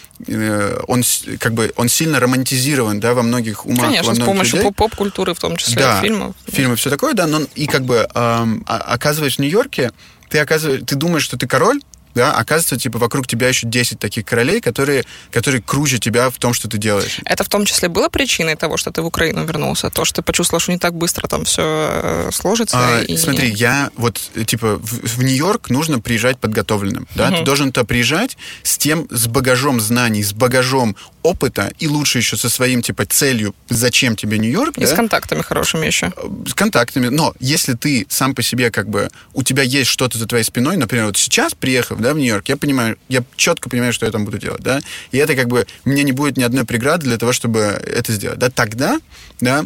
[0.88, 4.24] он с- как бы, он сильно романтизирован, да, во многих умах, во Конечно, с многих
[4.26, 4.68] помощью людей.
[4.70, 6.34] поп- поп-культуры, в том числе Да, фильмов.
[6.50, 9.92] фильмы, все такое, да, но и как бы эм, а- оказываясь в Нью-Йорке,
[10.28, 11.80] ты, оказываешь, ты думаешь, что ты король,
[12.14, 16.54] да, оказывается, типа, вокруг тебя еще 10 таких королей, которые, которые круче тебя в том,
[16.54, 17.20] что ты делаешь.
[17.24, 19.90] Это в том числе было причиной того, что ты в Украину вернулся?
[19.90, 22.76] То, что ты почувствовал, что не так быстро там все сложится?
[22.78, 23.16] А, и...
[23.16, 27.84] Смотри, я вот, э, типа, в, в Нью-Йорк нужно приезжать подготовленным, да, ты должен туда
[27.84, 33.06] приезжать с тем, с багажом знаний, с багажом опыта, и лучше еще со своим, типа,
[33.06, 34.76] целью, зачем тебе Нью-Йорк.
[34.76, 34.86] И да?
[34.86, 36.12] с контактами хорошими еще.
[36.46, 37.08] с контактами.
[37.08, 40.76] Но если ты сам по себе как бы у тебя есть что-то за твоей спиной,
[40.76, 44.26] например, вот сейчас приехав, да, в Нью-Йорк, я понимаю, я четко понимаю, что я там
[44.26, 44.80] буду делать, да,
[45.12, 48.38] и это как бы мне не будет ни одной преграды для того, чтобы это сделать,
[48.38, 48.50] да.
[48.50, 49.00] Тогда,
[49.40, 49.64] да,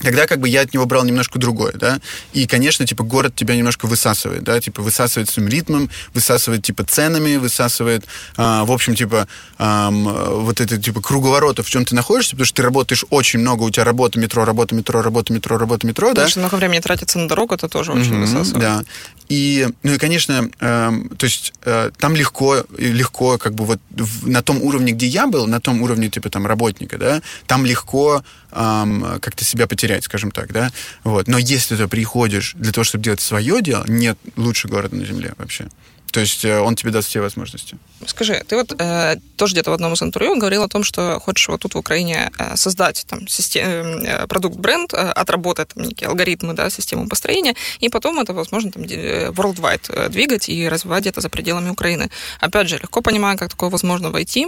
[0.00, 2.00] Тогда как бы я от него брал немножко другое, да.
[2.32, 7.36] И, конечно, типа город тебя немножко высасывает, да, типа высасывает своим ритмом, высасывает типа ценами,
[7.36, 8.04] высасывает,
[8.36, 12.56] а, в общем, типа а, вот это типа круговорота, в чем ты находишься, потому что
[12.56, 16.24] ты работаешь очень много, у тебя работа, метро, работа, метро, работа, метро, работа, метро, да.
[16.24, 18.60] Потому много времени тратится на дорогу, это тоже очень mm-hmm, высасывает.
[18.60, 18.82] Да.
[19.28, 24.28] И, ну и, конечно, э, то есть э, там легко, легко как бы вот в,
[24.28, 28.22] на том уровне, где я был, на том уровне типа там работника, да, там легко
[28.50, 30.70] э, как-то себя потерять, скажем так, да,
[31.04, 31.28] вот.
[31.28, 35.34] Но если ты приходишь для того, чтобы делать свое дело, нет лучше города на земле
[35.38, 35.68] вообще.
[36.12, 37.76] То есть э, он тебе даст все возможности.
[38.06, 41.48] Скажи, ты вот э, тоже где-то в одном из интервью говорил о том, что хочешь
[41.48, 43.64] вот тут в Украине э, создать там систем,
[44.04, 50.08] э, продукт-бренд, отработать там некие алгоритмы, да, систему построения, и потом это, возможно, там worldwide
[50.08, 52.10] двигать и развивать это за пределами Украины.
[52.40, 54.46] Опять же, легко понимаю, как такое возможно войти.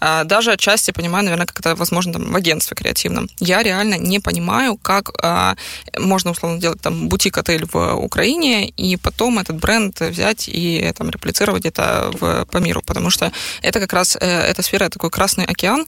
[0.00, 3.28] Э, даже отчасти понимаю, наверное, как это возможно там, в агентстве креативном.
[3.38, 5.54] Я реально не понимаю, как э,
[5.98, 11.64] можно, условно, делать там бутик-отель в Украине, и потом этот бренд взять и там реплицировать
[11.64, 15.86] это в, по миру, потому что это как раз, э, эта сфера, такой красный океан,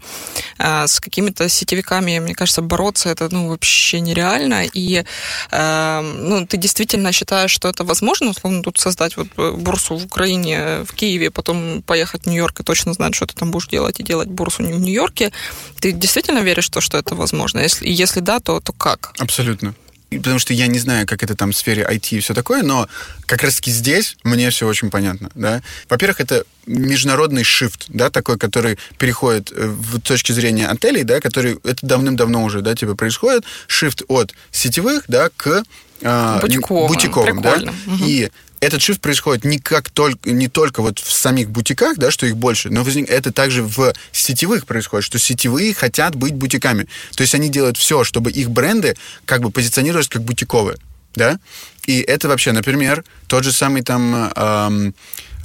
[0.59, 5.05] э, с какими-то сетевиками, мне кажется, бороться это, ну, вообще нереально, и,
[5.51, 10.85] э, ну, ты действительно считаешь, что это возможно, условно, тут создать вот бурсу в Украине,
[10.85, 14.03] в Киеве, потом поехать в Нью-Йорк и точно знать, что ты там будешь делать, и
[14.03, 15.33] делать бурсу не в Нью-Йорке,
[15.81, 17.61] ты действительно веришь, что, что это возможно?
[17.61, 19.13] Если, если да, то, то как?
[19.19, 19.75] Абсолютно
[20.19, 22.89] потому что я не знаю, как это там в сфере IT и все такое, но
[23.27, 25.63] как раз-таки здесь мне все очень понятно, да.
[25.89, 31.59] Во-первых, это международный shift, да, такой, который переходит э, в точки зрения отелей, да, который
[31.65, 35.63] это давным-давно уже, да, типа происходит, shift от сетевых, да, к
[36.01, 37.97] э, бутиковым, бутиковым да, угу.
[38.05, 38.31] и
[38.63, 42.37] этот shift происходит не, как только, не только вот в самих бутиках, да, что их
[42.37, 46.87] больше, но возник, это также в сетевых происходит, что сетевые хотят быть бутиками.
[47.17, 50.79] То есть они делают все, чтобы их бренды как бы позиционировались как бутиковые,
[51.17, 51.41] да.
[51.87, 54.33] И это вообще, например, тот же самый там...
[54.37, 54.95] Эм,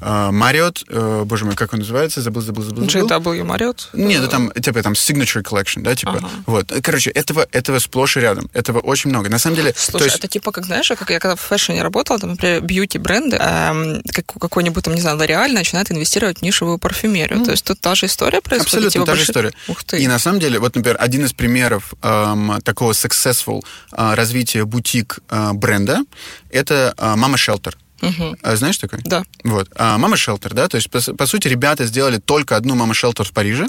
[0.01, 2.21] Мариот, uh, боже мой, как он называется?
[2.21, 2.83] Забыл, забыл, забыл.
[2.83, 3.89] JW Мариот?
[3.93, 6.17] Нет, это там, типа, там Signature Collection, да, типа.
[6.17, 6.29] Ага.
[6.45, 6.71] Вот.
[6.83, 8.49] Короче, этого, этого сплошь и рядом.
[8.53, 9.29] Этого очень много.
[9.29, 9.73] На самом деле...
[9.75, 10.17] Слушай, есть...
[10.17, 14.25] это типа, как знаешь, как я когда в фэшне работала, там, например, бьюти-бренды, эм, как,
[14.39, 17.39] какой-нибудь, там, не знаю, L'Oreal начинает инвестировать в нишевую парфюмерию.
[17.39, 17.45] Mm.
[17.45, 18.67] То есть тут та же история происходит?
[18.67, 19.51] Абсолютно типа, та же история.
[19.67, 19.99] Ух ты.
[19.99, 25.19] И на самом деле, вот, например, один из примеров эм, такого successful э, развития бутик
[25.29, 26.03] э, бренда,
[26.49, 27.73] это э, Mama Shelter.
[28.01, 28.37] Угу.
[28.41, 28.99] А, знаешь такой?
[29.03, 29.23] Да.
[29.43, 29.69] Вот.
[29.75, 33.25] А, Мама Шелтер, да, то есть, по, по сути, ребята сделали только одну Мама Шелтер
[33.25, 33.67] в Париже,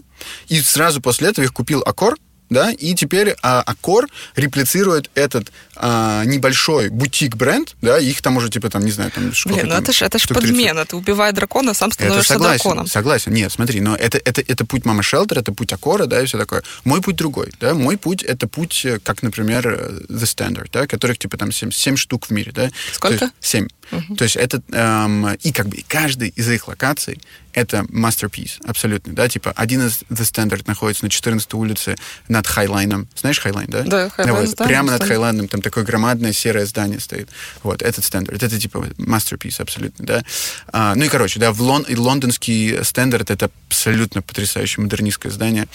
[0.49, 2.17] и сразу после этого их купил Аккор,
[2.51, 8.69] да, и теперь а, Аккор реплицирует этот а, небольшой бутик-бренд, да, их там уже, типа,
[8.69, 11.73] там, не знаю, там, сколько Блин, ну это же это ж подмена, ты убивая дракона,
[11.75, 12.87] сам становишься это согласен, драконом.
[12.87, 16.27] Согласен, нет, смотри, но это, это, это путь Мама Шелтер, это путь Аккора, да, и
[16.27, 16.62] все такое.
[16.85, 20.87] Мой путь другой, да, мой путь это путь, э, как, например, э, The Standard, да,
[20.87, 22.71] которых, типа, там 7, 7 штук в мире, да.
[22.93, 23.31] Сколько?
[23.41, 23.69] 7.
[23.91, 24.17] Угу.
[24.17, 27.21] То есть это, эм, и как бы каждый из их локаций
[27.53, 31.97] это masterpiece, абсолютно, да, типа один из The Standard находится на 14 улице
[32.29, 33.09] над Хайлайном.
[33.17, 33.83] Знаешь Хайлайн, да?
[33.83, 37.28] Да, Хайлайн вот, Прямо над Хайлайном там такое громадное серое здание стоит.
[37.62, 40.24] Вот, этот Standard, это типа masterpiece абсолютно, да.
[40.72, 45.68] А, ну и, короче, да, в Лон, лондонский Standard это абсолютно потрясающее модернистское здание.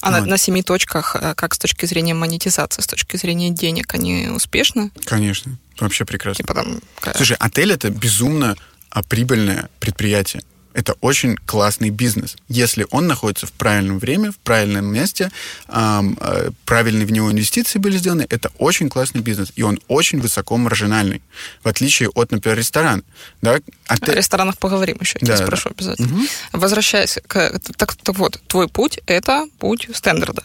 [0.00, 0.20] А вот.
[0.20, 4.28] на, на семи точках, э, как с точки зрения монетизации, с точки зрения денег, они
[4.28, 4.90] успешны?
[5.06, 6.44] Конечно, вообще прекрасно.
[6.44, 6.80] Типа там...
[7.16, 8.56] Слушай, отель это безумно
[8.90, 10.42] а, прибыльное предприятие
[10.74, 12.36] это очень классный бизнес.
[12.48, 15.30] Если он находится в правильном время, в правильном месте,
[15.68, 19.52] э, правильные в него инвестиции были сделаны, это очень классный бизнес.
[19.56, 21.22] И он очень высоко маржинальный.
[21.62, 23.02] В отличие от, например, ресторана.
[23.40, 23.58] Да?
[23.86, 24.12] А ты...
[24.12, 25.74] О ресторанах поговорим еще, я да, спрошу да.
[25.76, 26.08] обязательно.
[26.08, 26.26] Угу.
[26.52, 27.60] Возвращаясь к...
[27.76, 30.44] Так, так вот, твой путь— это путь стандарта.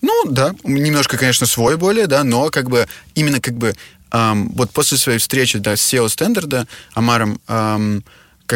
[0.00, 3.74] Ну, да, немножко, конечно, свой более, да, но как бы именно как бы
[4.10, 8.02] эм, вот после своей встречи, да, с SEO Стендарда, Амаром, эм,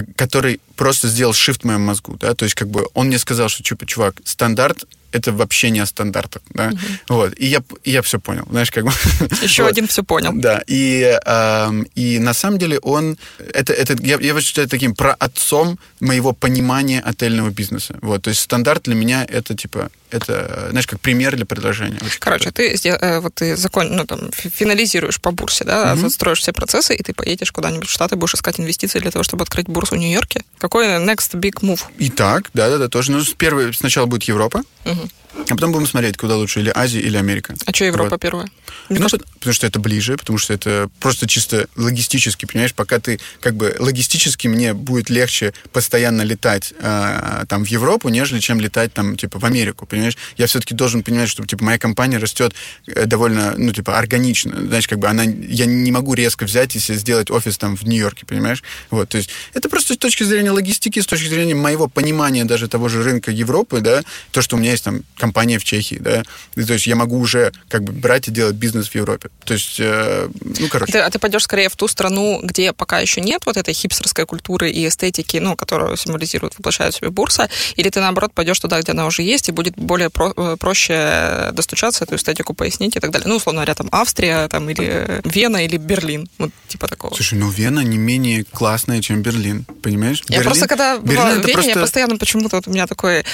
[0.03, 3.49] который просто сделал shift в моем мозгу, да, то есть как бы он мне сказал,
[3.49, 4.85] что, чувак, стандарт
[5.17, 6.79] это вообще не о стандартах, да, угу.
[7.09, 8.93] вот, и я, и я все понял, знаешь, как бы...
[9.43, 9.73] Еще вот.
[9.73, 10.33] один все понял.
[10.35, 15.13] Да, и, э, и на самом деле он, это, это я, я считаю таким про
[15.15, 20.87] отцом моего понимания отельного бизнеса, вот, то есть стандарт для меня это, типа, это, знаешь,
[20.87, 21.99] как пример для предложения.
[22.21, 26.11] Короче, ты, э, вот ты закон, ну, там, финализируешь по бурсе, да, mm-hmm.
[26.11, 29.43] строишь все процессы, и ты поедешь куда-нибудь в Штаты, будешь искать инвестиции для того, чтобы
[29.43, 30.43] открыть бурсу в Нью-Йорке.
[30.59, 31.81] Какой next big move?
[31.99, 33.13] И так, да-да-да, тоже.
[33.13, 35.06] Ну, первый, сначала будет Европа, mm-hmm.
[35.49, 37.55] А потом будем смотреть, куда лучше, или Азия, или Америка.
[37.67, 38.21] А что Европа вот.
[38.21, 38.49] первая?
[38.89, 39.19] ну, кажется...
[39.35, 43.77] потому что это ближе, потому что это просто чисто логистически, понимаешь, пока ты, как бы,
[43.79, 49.39] логистически мне будет легче постоянно летать э, там в Европу, нежели чем летать там, типа,
[49.39, 50.17] в Америку, понимаешь?
[50.37, 52.55] Я все-таки должен понимать, что, типа, моя компания растет
[52.87, 56.79] э, довольно, ну, типа, органично, знаешь, как бы она, я не могу резко взять и
[56.79, 58.63] сделать офис там в Нью-Йорке, понимаешь?
[58.91, 62.69] Вот, то есть это просто с точки зрения логистики, с точки зрения моего понимания даже
[62.69, 66.23] того же рынка Европы, да, то, что у меня есть там компания в Чехии, да,
[66.55, 69.31] и, то есть я могу уже как бы брать и делать бизнес в Европе.
[69.45, 70.29] То есть, э,
[70.61, 70.93] ну, короче.
[70.93, 74.27] Ты, а ты пойдешь скорее в ту страну, где пока еще нет вот этой хипстерской
[74.27, 78.93] культуры и эстетики, ну, которую символизирует, воплощает себе бурса, или ты, наоборот, пойдешь туда, где
[78.93, 83.11] она уже есть, и будет более про э, проще достучаться, эту эстетику пояснить и так
[83.11, 83.29] далее.
[83.29, 87.13] Ну, условно говоря, там Австрия, там, или Вена, или Берлин, вот типа такого.
[87.13, 90.23] Слушай, ну, Вена не менее классная, чем Берлин, понимаешь?
[90.29, 91.71] Я Берлин, просто, когда была в Вене, просто...
[91.71, 93.25] я постоянно почему-то вот у меня такой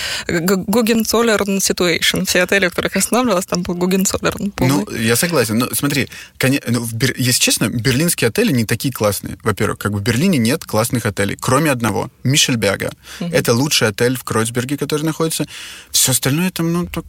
[1.42, 4.52] Гогенцоллерн situation, все отели, в которых я останавливалась, там был Гугенцоллерн.
[4.58, 5.58] Ну, я согласен.
[5.58, 6.08] Но смотри,
[6.68, 7.14] ну, Бер...
[7.16, 9.38] если честно, берлинские отели не такие классные.
[9.42, 12.92] Во-первых, как бы в Берлине нет классных отелей, кроме одного, Мишельберга.
[13.20, 13.30] Угу.
[13.32, 15.46] Это лучший отель в Кройцберге, который находится.
[15.90, 17.04] Все остальное там, ну, так,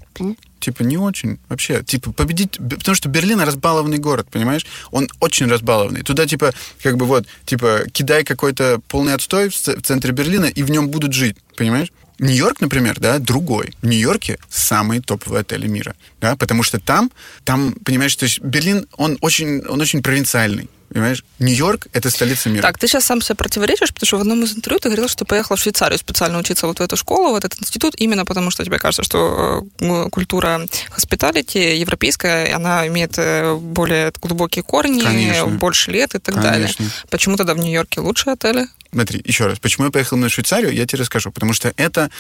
[0.59, 1.83] типа, не очень вообще.
[1.83, 2.57] Типа, победить...
[2.57, 4.65] Потому что Берлин разбалованный город, понимаешь?
[4.91, 6.03] Он очень разбалованный.
[6.03, 10.71] Туда, типа, как бы вот, типа, кидай какой-то полный отстой в центре Берлина, и в
[10.71, 11.91] нем будут жить, понимаешь?
[12.23, 13.73] Нью-Йорк, например, да, другой.
[13.81, 17.11] В Нью-Йорке самые топовые отели мира, да, потому что там,
[17.43, 20.69] там, понимаешь, то есть Берлин, он очень, он очень провинциальный.
[20.93, 21.25] Понимаешь?
[21.39, 22.61] Нью-Йорк— это столица мира.
[22.61, 25.19] Так, ты сейчас сам себе противоречишь, потому что в одном из интервью ты говорил, что
[25.19, 28.51] ты поехал в Швейцарию специально учиться вот в эту школу, в этот институт, именно потому
[28.51, 35.47] что тебе кажется, что э, культура hospitality европейская, она имеет э, более глубокие корни, Конечно.
[35.47, 36.51] больше лет и так Конечно.
[36.51, 36.91] далее.
[37.09, 38.67] Почему тогда в Нью-Йорке лучше отели?
[38.93, 41.31] Смотри, еще раз, почему я поехал на Швейцарию, я тебе расскажу.
[41.31, 42.11] Потому что это,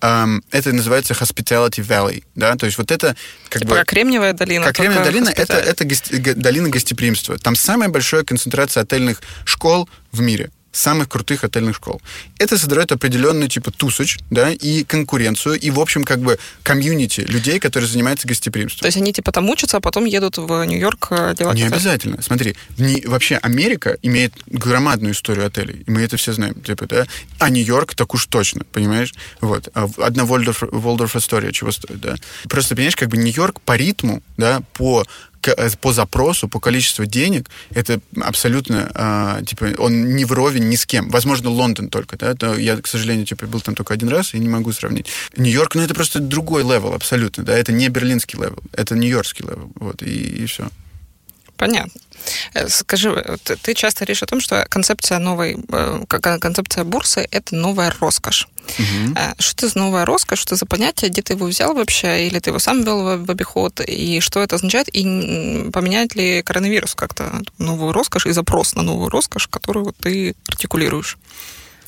[0.00, 3.14] эм, это называется Hospitality Valley, да, то есть вот это
[3.50, 3.76] как типа бы...
[3.76, 4.66] как Кремниевая долина.
[4.66, 7.36] Как Кремниевая долина, это, это гости, долина гостеприимства.
[7.38, 12.00] Там самая большая концентрация отельных школ в мире самых крутых отельных школ.
[12.38, 17.58] Это создает определенный типа тусоч, да, и конкуренцию, и, в общем, как бы комьюнити людей,
[17.58, 18.80] которые занимаются гостеприимством.
[18.80, 21.76] То есть они типа там учатся, а потом едут в Нью-Йорк э, делать Не это?
[21.76, 22.22] обязательно.
[22.22, 27.06] Смотри, не, вообще Америка имеет громадную историю отелей, и мы это все знаем, типа, да,
[27.38, 29.12] а Нью-Йорк так уж точно, понимаешь?
[29.40, 29.68] Вот.
[29.74, 32.16] А одна Волдорф, Волдорф история чего стоит, да.
[32.48, 35.04] Просто, понимаешь, как бы Нью-Йорк по ритму, да, по
[35.80, 41.08] по запросу, по количеству денег, это абсолютно, э, типа, он не вровень ни с кем.
[41.10, 44.38] Возможно, Лондон только, да, то я, к сожалению, типа, был там только один раз и
[44.38, 45.06] не могу сравнить.
[45.36, 49.72] Нью-Йорк, ну, это просто другой level абсолютно, да, это не берлинский level, это нью-йоркский level,
[49.76, 50.68] вот, и, и все.
[51.56, 52.00] Понятно.
[52.54, 57.92] Э, скажи, ты часто говоришь о том, что концепция новой, э, концепция бурсы– это новая
[58.00, 58.48] роскошь.
[58.78, 59.16] Угу.
[59.38, 62.50] Что это за новая роскошь, что за понятие, где ты его взял вообще, или ты
[62.50, 65.02] его сам ввел в обиход, и что это означает, и
[65.72, 71.18] поменяет ли коронавирус как-то новую роскошь и запрос на новую роскошь, которую ты артикулируешь?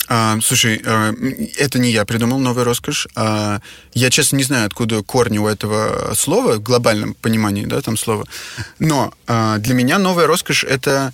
[0.08, 1.14] А, слушай, а,
[1.56, 3.08] это не я придумал новую роскошь.
[3.14, 3.60] А,
[3.94, 8.24] я, честно, не знаю, откуда корни у этого слова, в глобальном понимании, да, там слова.
[8.78, 11.12] Но а, для меня новая роскошь это...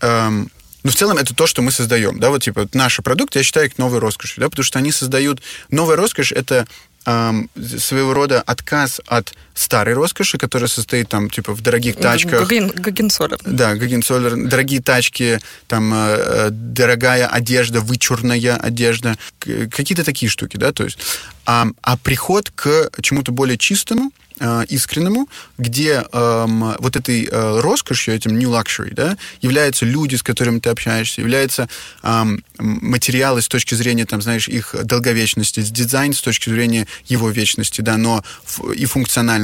[0.00, 3.44] А, ну, в целом, это то, что мы создаем, да, вот, типа, наш продукт, я
[3.44, 5.40] считаю их новой роскошью, да, потому что они создают...
[5.70, 6.66] Новая роскошь— это
[7.04, 12.48] своего рода отказ от старой роскоши, которая состоит там типа в дорогих тачках.
[12.48, 13.38] Гагенсолер.
[13.44, 14.48] Да, Гагенсолер.
[14.48, 20.98] Дорогие тачки, там э, э, дорогая одежда, вычурная одежда, какие-то такие штуки, да, то есть.
[21.44, 26.46] А, а приход к чему-то более чистому, э, искреннему, где э,
[26.78, 31.68] вот этой э, роскошью, этим new luxury, да, являются люди, с которыми ты общаешься, являются
[32.02, 32.24] э,
[32.58, 37.96] материалы с точки зрения, там, знаешь, их долговечности, дизайн с точки зрения его вечности, да,
[37.96, 38.24] но
[38.74, 39.41] и функциональности.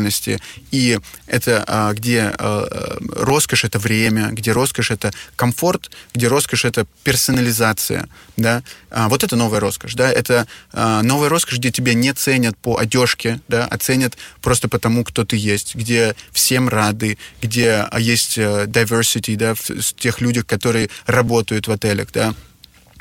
[0.70, 6.86] И это э, где э, роскошь— это время, где роскошь— это комфорт, где роскошь— это
[7.02, 8.62] персонализация, да.
[8.90, 13.40] А, вот это новая роскошь, да, это новая роскошь, где тебя не ценят по одежке,
[13.48, 18.38] да, а ценят просто потому, тому, кто ты есть, где всем рады, где а, есть
[18.38, 22.34] э, diversity, да, в тех людях, которые работают в отелях, да,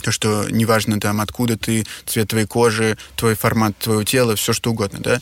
[0.04, 4.72] то, что неважно там, откуда ты, цвет твоей кожи, твой формат твоего тела, все что
[4.72, 5.22] угодно, да,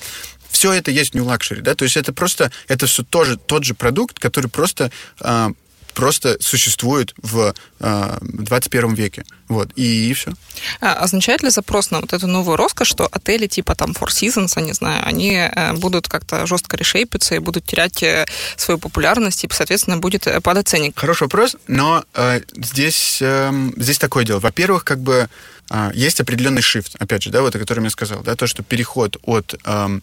[0.56, 3.74] все это есть New Luxury, да, то есть это просто, это все тоже тот же
[3.74, 4.90] продукт, который просто
[5.20, 5.52] а,
[5.96, 9.24] просто существует в э, 21 веке.
[9.48, 10.34] Вот, и, и все.
[10.82, 14.52] А, означает ли запрос на вот эту новую роскошь, что отели типа там Four Seasons,
[14.56, 18.26] я не знаю, они э, будут как-то жестко решейпиться и будут терять э,
[18.58, 21.00] свою популярность, и, соответственно, будет э, падать ценник?
[21.00, 24.40] Хороший вопрос, но э, здесь, э, здесь такое дело.
[24.40, 25.30] Во-первых, как бы
[25.72, 28.64] э, есть определенный shift, опять же, да, вот о котором я сказал, да, то, что
[28.64, 29.56] переход от...
[29.66, 30.00] Э,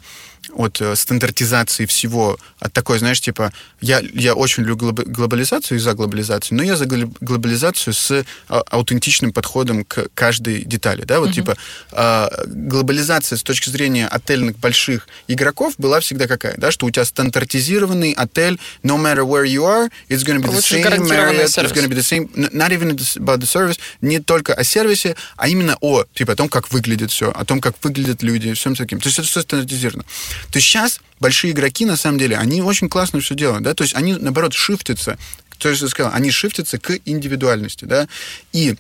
[0.54, 5.94] от э, стандартизации всего, от такой, знаешь, типа, я, я очень люблю глобализацию и за
[5.94, 11.34] глобализацию, но я за глобализацию с а, аутентичным подходом к каждой детали, да, вот uh-huh.
[11.34, 11.56] типа
[11.92, 17.04] э, глобализация с точки зрения отельных больших игроков была всегда какая, да, что у тебя
[17.04, 21.72] стандартизированный отель, no matter where you are, it's going to be the same Marriott, it's
[21.72, 25.48] going to be the same, not even about the service, не только о сервисе, а
[25.48, 29.00] именно о, типа, о том, как выглядит все, о том, как выглядят люди, всем таким.
[29.00, 30.04] То есть это все стандартизировано.
[30.50, 33.84] То есть сейчас большие игроки, на самом деле, они очень классно все делают, да, то
[33.84, 35.18] есть они, наоборот, шифтятся,
[35.58, 38.08] то есть я сказал, они шифтятся к индивидуальности, да,
[38.52, 38.76] и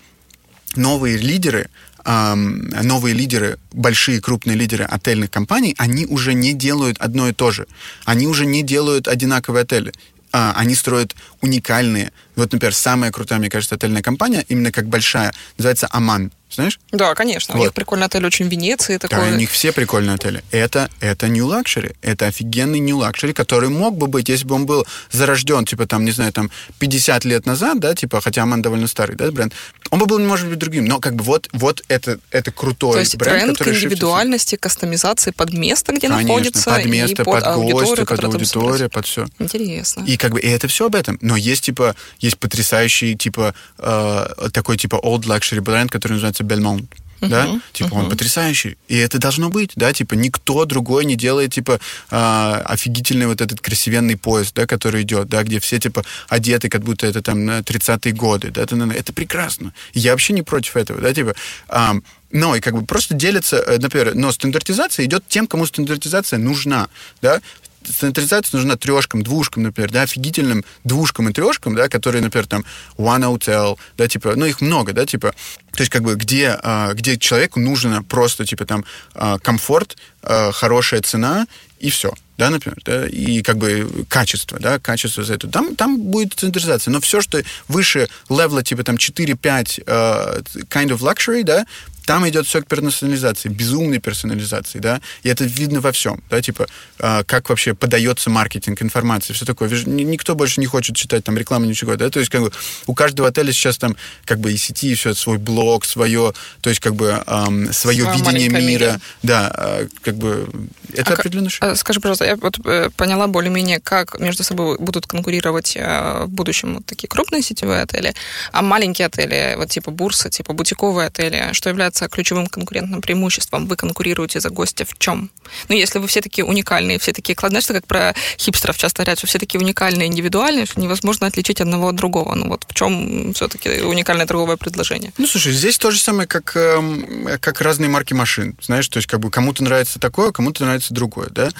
[0.74, 1.70] новые лидеры,
[2.04, 7.66] новые лидеры, большие крупные лидеры отельных компаний, они уже не делают одно и то же.
[8.04, 9.92] Они уже не делают одинаковые отели.
[10.32, 12.10] А, они строят уникальные.
[12.36, 16.78] Вот, например, самая крутая, мне кажется, отельная компания, именно как большая, называется Аман знаешь?
[16.90, 17.54] Да, конечно.
[17.54, 17.60] Вот.
[17.60, 18.98] У них прикольный отель очень в Венеции.
[18.98, 19.18] Такой...
[19.18, 20.42] Да, у них все прикольные отели.
[20.50, 21.96] Это, это New Luxury.
[22.02, 26.04] Это офигенный New Luxury, который мог бы быть, если бы он был зарожден, типа, там,
[26.04, 29.54] не знаю, там, 50 лет назад, да, типа, хотя Аман довольно старый, да, бренд,
[29.90, 30.84] он бы был, может быть, другим.
[30.84, 34.50] Но, как бы, вот, вот это, это крутой То есть бренд, тренд который к индивидуальности,
[34.50, 34.62] шифтится.
[34.62, 36.70] кастомизации под место, где Конечно, находится.
[36.70, 39.26] под место, и под, под гостя, под аудиторию, под все.
[39.38, 40.04] Интересно.
[40.06, 41.18] И, как бы, и это все об этом.
[41.20, 46.86] Но есть, типа, есть потрясающий, типа, э, такой, типа, old luxury бренд, который называется Belmont
[47.22, 47.98] uh-huh, да, типа uh-huh.
[47.98, 53.26] он потрясающий, и это должно быть, да, типа никто другой не делает, типа э, офигительный
[53.26, 57.22] вот этот красивенный поезд, да, который идет, да, где все типа одеты, как будто это
[57.22, 59.72] там 30-е годы, да, это, это прекрасно.
[59.94, 61.34] Я вообще не против этого, да, типа.
[61.68, 61.92] Э,
[62.32, 66.88] но и как бы просто делятся, э, например, но стандартизация идет тем, кому стандартизация нужна,
[67.20, 67.40] да,
[67.86, 72.64] стандартизация нужна трешкам, двушкам, например, да, офигительным двушкам и трешкам, да, которые, например, там
[72.96, 75.32] One Hotel, да, типа, ну, их много, да, типа,
[75.72, 80.52] то есть, как бы, где, а, где человеку нужно просто, типа, там, а, комфорт, а,
[80.52, 81.46] хорошая цена
[81.78, 85.48] и все, да, например, да, и как бы качество, да, качество за это.
[85.48, 90.98] Там, там будет централизация, но все, что выше левела, типа там 4-5 uh, kind of
[90.98, 91.66] luxury, да,
[92.04, 96.66] там идет все к персонализации, безумной персонализации, да, и это видно во всем, да, типа,
[96.98, 99.68] э, как вообще подается маркетинг, информация, все такое.
[99.86, 102.52] Никто больше не хочет читать там рекламу, ничего, да, то есть как бы
[102.86, 106.70] у каждого отеля сейчас там как бы и сети, и все, свой блог, свое, то
[106.70, 110.48] есть как бы эм, свое Своя видение мира, мира, да, э, как бы
[110.94, 111.48] это а определенно.
[111.60, 116.28] А, скажи, пожалуйста, я вот э, поняла более-менее, как между собой будут конкурировать э, в
[116.28, 118.14] будущем вот такие крупные сетевые отели,
[118.52, 123.66] а маленькие отели, вот типа бурса, типа бутиковые отели, что является ключевым конкурентным преимуществом?
[123.66, 125.30] Вы конкурируете за гостя в чем?
[125.68, 129.26] Ну, если вы все такие уникальные, все такие, знаешь, как про хипстеров часто говорят, что
[129.26, 132.34] все такие уникальные, индивидуальные, что невозможно отличить одного от другого.
[132.34, 135.12] Ну вот в чем все-таки уникальное торговое предложение?
[135.18, 138.56] Ну, слушай, здесь то же самое, как, э, как разные марки машин.
[138.60, 141.50] Знаешь, то есть как бы кому-то нравится такое, кому-то нравится другое, да.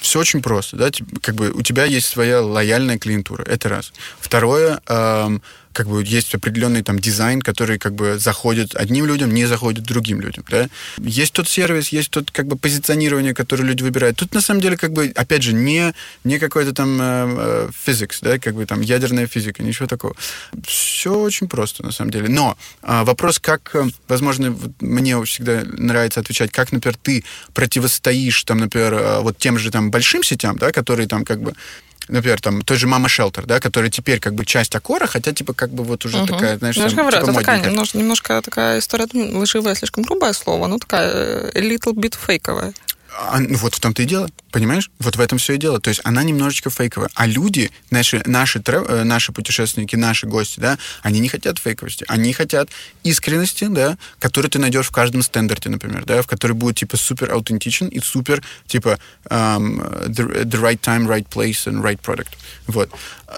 [0.00, 0.90] Все очень просто, да,
[1.20, 3.92] как бы у тебя есть своя лояльная клиентура, это раз.
[4.20, 9.46] Второе, эм, как бы есть определенный там дизайн, который как бы заходит одним людям, не
[9.46, 10.68] заходит другим людям, да.
[10.98, 14.16] Есть тот сервис, есть тот как бы позиционирование, которое люди выбирают.
[14.16, 15.94] Тут на самом деле как бы, опять же, не,
[16.24, 20.14] не какой-то там э, physics, да, как бы там ядерная физика, ничего такого.
[20.66, 22.28] Все очень просто на самом деле.
[22.28, 28.58] Но э, вопрос, как, э, возможно, мне всегда нравится отвечать, как, например, ты противостоишь там,
[28.58, 31.54] например, э, вот тем же там большим сетям, да, которые там как бы
[32.08, 35.54] например, там, той же Мама Шелтер, да, которая теперь как бы часть Акора, хотя, типа,
[35.54, 36.26] как бы вот уже угу.
[36.26, 40.04] такая, знаешь, ну, там, говорю, типа, это такая, немножко, немножко такая история, ну, лживая, слишком
[40.04, 42.72] грубое слово, но такая э, little bit фейковая.
[43.14, 44.90] А, ну, вот в том-то и дело, понимаешь?
[44.98, 45.80] Вот в этом все и дело.
[45.80, 47.10] То есть она немножечко фейковая.
[47.14, 52.04] А люди, наши, наши, э, наши путешественники, наши гости, да, они не хотят фейковости.
[52.08, 52.70] Они хотят
[53.02, 57.32] искренности, да, которую ты найдешь в каждом стандарте, например, да, в который будет, типа, супер
[57.32, 62.30] аутентичен и супер, типа, um, the, the right time, right place and right product.
[62.66, 62.90] Вот.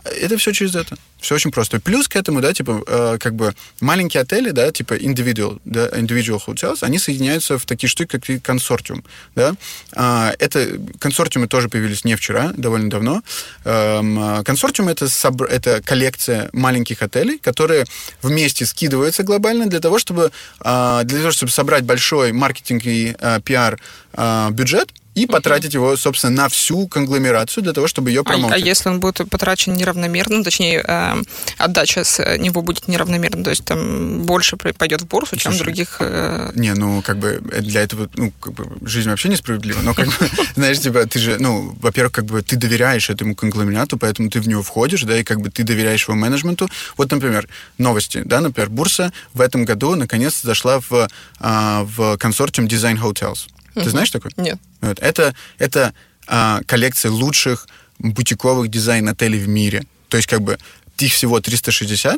[0.04, 0.96] Это все через это.
[1.24, 1.80] Все очень просто.
[1.80, 6.38] Плюс к этому, да, типа, э, как бы маленькие отели, да, типа individual, да, individual
[6.46, 9.02] hotels, они соединяются в такие штуки, как консорциум,
[9.34, 9.54] да.
[9.96, 13.22] А, это консорциумы тоже появились не вчера, довольно давно.
[13.64, 15.46] Эм, консорциум это, собр...
[15.46, 17.86] это коллекция маленьких отелей, которые
[18.20, 23.40] вместе скидываются глобально для того, чтобы, а, для того, чтобы собрать большой маркетинг и а,
[23.40, 23.80] пиар
[24.12, 28.54] а, бюджет, и потратить его, собственно, на всю конгломерацию для того, чтобы ее А, промоутить.
[28.54, 31.22] а если он будет потрачен неравномерно, точнее, э,
[31.58, 35.96] отдача с него будет неравномерна, то есть там больше пойдет в бурсу, чем Слушай, других...
[36.00, 39.80] э, Не, ну, как бы, э, для этого, ну, как бы, жизнь вообще несправедлива.
[39.82, 40.14] Но, как бы,
[40.56, 44.48] знаешь, типа, ты же, ну, во-первых, как бы, ты доверяешь этому конгломерату, поэтому ты в
[44.48, 46.68] него входишь, да, и как бы ты доверяешь его менеджменту.
[46.96, 47.48] Вот, например,
[47.78, 51.08] новости, да, например, Бурса в этом году наконец-то зашла в,
[51.40, 53.46] а, в консорциум Design Hotels.
[53.74, 54.30] Ты знаешь такой?
[54.36, 54.58] Нет.
[54.80, 54.98] Вот.
[55.00, 55.92] Это, это
[56.26, 57.68] а, коллекция лучших
[57.98, 59.84] бутиковых дизайн-отелей в мире.
[60.08, 60.58] То есть, как бы,
[60.98, 62.16] их всего 360.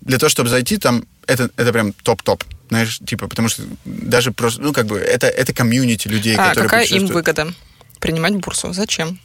[0.00, 2.44] Для того, чтобы зайти, там, это, это прям топ-топ.
[2.68, 6.68] Знаешь, типа, потому что даже просто, ну, как бы, это, это комьюнити людей, А которые
[6.68, 7.52] какая им выгода?
[8.00, 8.72] Принимать бурсу.
[8.72, 9.18] Зачем?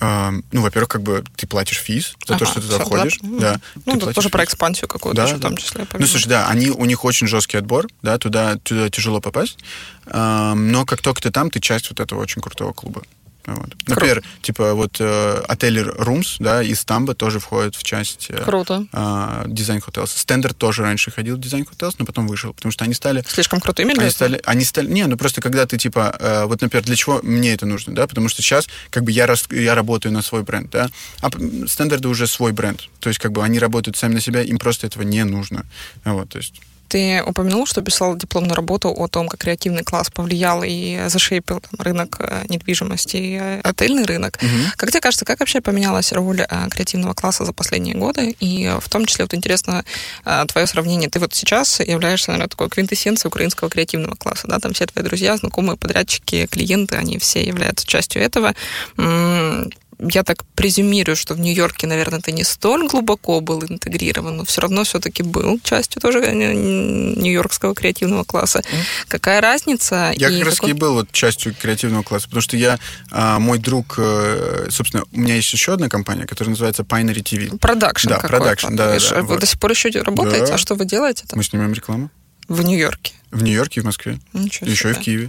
[0.00, 3.18] Ну, во-первых, как бы, ты платишь физ за то, Ага, что ты туда входишь.
[3.22, 3.38] да.
[3.54, 3.60] Да.
[3.74, 4.48] Ну, Ты это платишь тоже про физ.
[4.48, 5.80] экспансию какую-то Да, еще в том числе.
[5.80, 6.08] Ну, помимо.
[6.08, 9.58] слушай, да, они, у них очень жесткий отбор, да, туда, туда тяжело попасть.
[10.06, 13.02] Но как только ты там, ты часть вот этого очень крутого клуба.
[13.54, 13.74] Вот.
[13.86, 18.86] Например, типа вот э, отель Rooms, да, из Тамбы тоже входит в часть э, Круто.
[18.92, 20.08] а, Design Hotels.
[20.08, 23.24] Стендер тоже раньше ходил в Design Hotels, но потом вышел, потому что они стали...
[23.26, 26.84] Слишком крутыми Они стали, они стали, не, ну просто когда ты типа, э, вот, например,
[26.84, 30.12] для чего мне это нужно, да, потому что сейчас как бы я, рас, я работаю
[30.12, 30.90] на свой бренд, да,
[31.22, 31.30] а
[31.66, 34.86] стендерды уже свой бренд, то есть как бы они работают сами на себя, им просто
[34.86, 35.64] этого не нужно,
[36.04, 36.54] вот, то есть
[36.88, 41.80] Ты упомянул, что писал дипломную работу о том, как креативный класс повлиял и зашейпил там,
[41.80, 44.38] рынок э, недвижимости и э, отельный рынок.
[44.76, 48.34] Как тебе кажется, как вообще поменялась роль э, креативного класса за последние годы?
[48.40, 49.84] И в том числе, вот интересно
[50.48, 51.10] твое сравнение.
[51.10, 54.46] Ты вот сейчас являешься, наверное, такой квинтэссенцией украинского креативного класса.
[54.48, 54.58] Да?
[54.58, 58.54] Там все твои друзья, знакомые, подрядчики, клиенты, они все являются частью этого.
[60.00, 64.60] Я так презюмирую, что в Нью-Йорке, наверное, ты не столь глубоко был интегрирован, но все
[64.60, 68.62] равно все-таки был частью тоже э, нью-йоркского креативного класса.
[69.08, 70.12] Какая разница?
[70.16, 72.78] Я и как раз какой- и был вот частью креативного класса, потому что я,
[73.10, 77.58] а, мой друг, э, собственно, у меня есть еще одна компания, которая называется Pinery TV.
[77.58, 79.40] Продакшн Да, продакшн, да, да, да, Вы вот.
[79.40, 80.46] до сих пор еще работаете?
[80.46, 80.54] Да.
[80.54, 81.38] А что вы делаете там?
[81.38, 82.10] Мы снимаем рекламу
[82.46, 83.14] В Нью-Йорке.
[83.32, 85.28] в Нью-Йорке и в Москве, Ничего еще и в Киеве.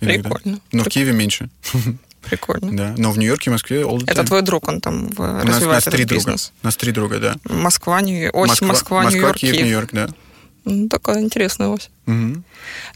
[0.00, 0.30] иногда.
[0.30, 0.60] Прикольно.
[0.72, 1.48] Но в Киеве меньше,
[2.28, 2.76] Прикольно.
[2.76, 2.94] да.
[2.96, 5.76] Но в Нью-Йорке и Москве all Это твой друг, он там в- У нас, развивает
[5.76, 6.14] нас этот три друга.
[6.24, 6.52] бизнес.
[6.62, 7.36] У нас три друга, да.
[7.44, 9.54] Москва, Нью- ось Москва, Нью-Йорк, Киев.
[9.56, 10.08] Нью-Йорк, да.
[10.68, 11.90] Ну, такая интересная ось.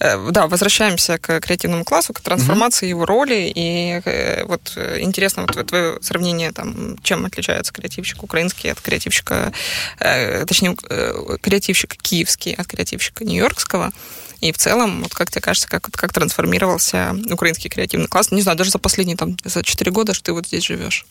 [0.00, 3.52] Э, Да, возвращаемся к креативному классу, к трансформации его роли.
[3.54, 9.52] И э, вот э, интересно вот твое сравнение, там, чем отличается креативщик украинский от креативщика,
[10.00, 13.92] э, точнее, э, креативщик киевский от креативщика нью-йоркского.
[14.40, 18.30] И в целом, вот как тебе кажется, как, как трансформировался украинский креативный класс?
[18.30, 21.04] Не знаю, даже за последние там, за 4 года, что ты вот здесь живешь.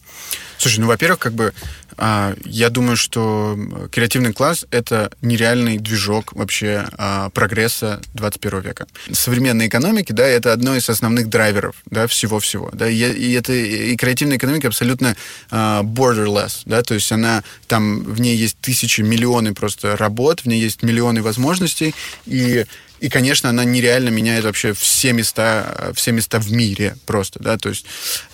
[0.58, 1.54] Слушай, ну, во-первых, как бы,
[1.98, 3.58] а, я думаю, что
[3.92, 8.88] креативный класс— это нереальный движок вообще а, прогресса 21 века.
[9.12, 13.96] Современной экономики, да, это одно из основных драйверов, да, всего-всего, да, и, и это, и
[13.96, 15.16] креативная экономика абсолютно
[15.50, 20.46] а, borderless, да, то есть она, там, в ней есть тысячи, миллионы просто работ, в
[20.46, 22.66] ней есть миллионы возможностей, и
[23.00, 27.70] и, конечно, она нереально меняет вообще все места, все места в мире просто, да, то
[27.70, 27.86] есть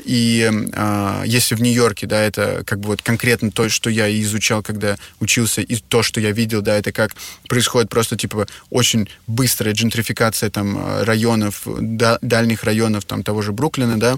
[0.04, 4.62] и э, если в Нью-Йорке, да, это как бы вот конкретно то, что я изучал,
[4.64, 7.12] когда учился, и то, что я видел, да, это как
[7.48, 13.52] происходит просто, типа, очень быстрая джентрификация там э, районов, да- дальних районов там того же
[13.52, 14.18] Бруклина, да,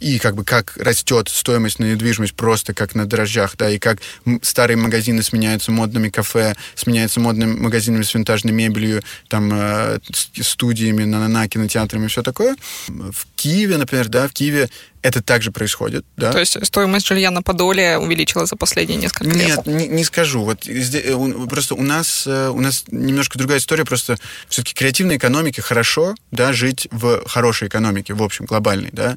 [0.00, 3.98] и как бы как растет стоимость на недвижимость просто как на дрожжах, да, и как
[4.42, 11.48] старые магазины сменяются модными кафе, сменяются модными магазинами с винтажной мебелью, там, э, студиями, на-на-на,
[11.48, 12.56] кинотеатрами и все такое.
[12.88, 14.68] В Киеве, например, да, в Киеве
[15.02, 16.32] это также происходит, да.
[16.32, 19.66] То есть стоимость жилья на Подоле увеличилась за последние несколько лет?
[19.66, 20.44] Нет, не, не скажу.
[20.44, 23.84] Вот здесь, э, просто у нас, э, у нас немножко другая история.
[23.84, 24.18] Просто
[24.48, 29.16] все-таки креативной экономике хорошо, да, жить в хорошей экономике, в общем, глобальной, да.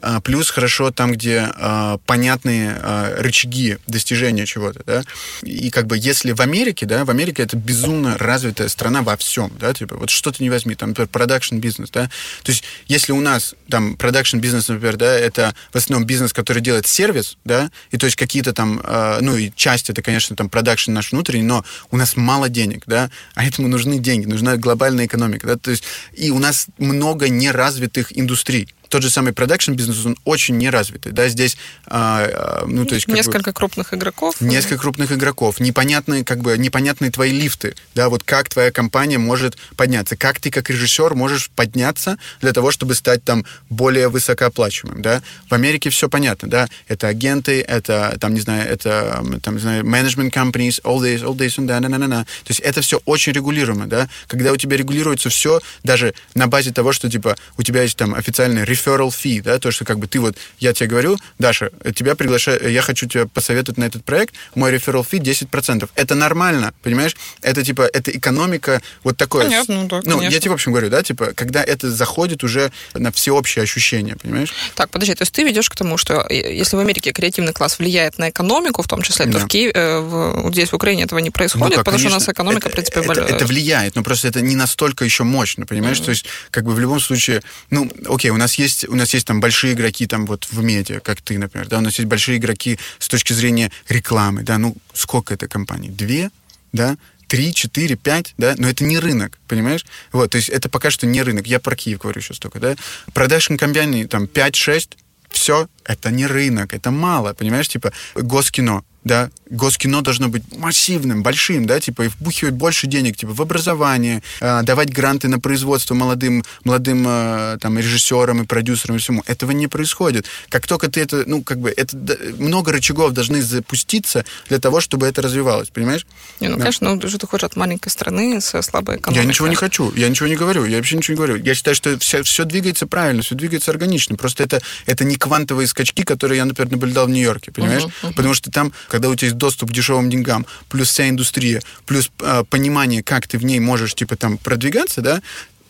[0.00, 5.04] А, Плюс хорошо там, где а, понятные а, рычаги достижения чего-то, да.
[5.42, 9.52] И как бы если в Америке, да, в Америке это безумно развитая страна во всем,
[9.58, 12.10] да, типа вот что ты не возьми, там, например, продакшн бизнес, да.
[12.42, 16.62] То есть если у нас там продакшн бизнес, например, да, это в основном бизнес, который
[16.62, 20.48] делает сервис, да, и то есть какие-то там, э, ну и часть это, конечно, там
[20.48, 25.06] продакшн наш внутренний, но у нас мало денег, да, а этому нужны деньги, нужна глобальная
[25.06, 28.68] экономика, да, то есть и у нас много неразвитых индустрий.
[28.92, 33.06] Тот же самый продакшн бизнес, он очень неразвитый, да, здесь, а, а, ну, то есть...
[33.06, 34.38] как бы- Несколько крупных игроков.
[34.42, 39.56] Несколько крупных игроков, непонятные, как бы, непонятные твои лифты, да, вот как твоя компания может
[39.76, 45.22] подняться, как ты как режиссер можешь подняться для того, чтобы стать там более высокооплачиваемым, да.
[45.48, 49.84] В Америке все понятно, да, это агенты, это, там, не знаю, это, там, не знаю,
[49.84, 52.24] management companies, all this, all this, and that, na, na, na, na.
[52.44, 54.10] То есть это все очень регулируемо, да.
[54.26, 58.14] Когда у тебя регулируется все, даже на базе того, что, типа, у тебя есть там
[58.14, 61.70] официальный реферал, referral fee, да, то, что как бы ты вот, я тебе говорю, Даша,
[61.94, 65.88] тебя приглашаю, я хочу тебя посоветовать на этот проект, мой referral fee 10%.
[65.94, 67.16] Это нормально, понимаешь?
[67.42, 69.44] Это типа, это экономика вот такое.
[69.44, 70.34] Понятно, да, Ну, конечно.
[70.34, 74.52] я тебе в общем говорю, да, типа, когда это заходит уже на всеобщее ощущение, понимаешь?
[74.74, 78.18] Так, подожди, то есть ты ведешь к тому, что если в Америке креативный класс влияет
[78.18, 79.38] на экономику, в том числе, то Да.
[79.40, 82.10] в Киеве, э, в- здесь в Украине этого не Ну, происходит, как, потому что у
[82.10, 85.04] нас конечно, экономика, это, в принципе, это, более- это влияет, но просто это не настолько
[85.04, 86.00] еще мощно, понимаешь?
[86.00, 89.26] То есть, как бы в любом случае, ну, окей, у нас есть, у нас есть
[89.26, 92.38] там большие игроки там вот в медиа, как ты, например, да, у нас есть большие
[92.38, 95.88] игроки с точки зрения рекламы, да, ну, сколько это компаний?
[95.88, 96.30] Две,
[96.72, 96.96] да?
[97.28, 99.86] Три, четыре, пять, да, но это не рынок, понимаешь?
[100.12, 101.46] Вот, то есть это пока что не рынок.
[101.46, 102.76] Я про Киев говорю сейчас только, да.
[103.14, 104.96] Продажных компаний там 5-6,
[105.30, 111.66] все, это не рынок, это мало, понимаешь, типа госкино, да, госкино должно быть массивным, большим,
[111.66, 116.44] да, типа, и вбухивать больше денег, типа, в образование, э, давать гранты на производство молодым,
[116.64, 119.22] молодым э, там, режиссерам и продюсерам и всему.
[119.26, 120.26] Этого не происходит.
[120.48, 121.96] Как только ты это, ну, как бы, это
[122.38, 126.06] много рычагов должны запуститься для того, чтобы это развивалось, понимаешь?
[126.40, 126.62] Не, ну, Да.
[126.62, 129.22] конечно, ну, же ты хочешь от маленькой страны с слабой экономикой.
[129.22, 131.36] Я ничего не хочу, я ничего не говорю, я вообще ничего не говорю.
[131.36, 134.16] Я считаю, что все, все двигается правильно, все двигается органично.
[134.16, 137.84] Просто это, это не квантовые скачки, которые я, например, наблюдал в Нью-Йорке, понимаешь?
[138.00, 142.10] Потому что там, когда у тебя есть доступ к дешевым деньгам, плюс вся индустрия, плюс
[142.20, 145.22] э, понимание, как ты в ней можешь, типа, там, продвигаться, да,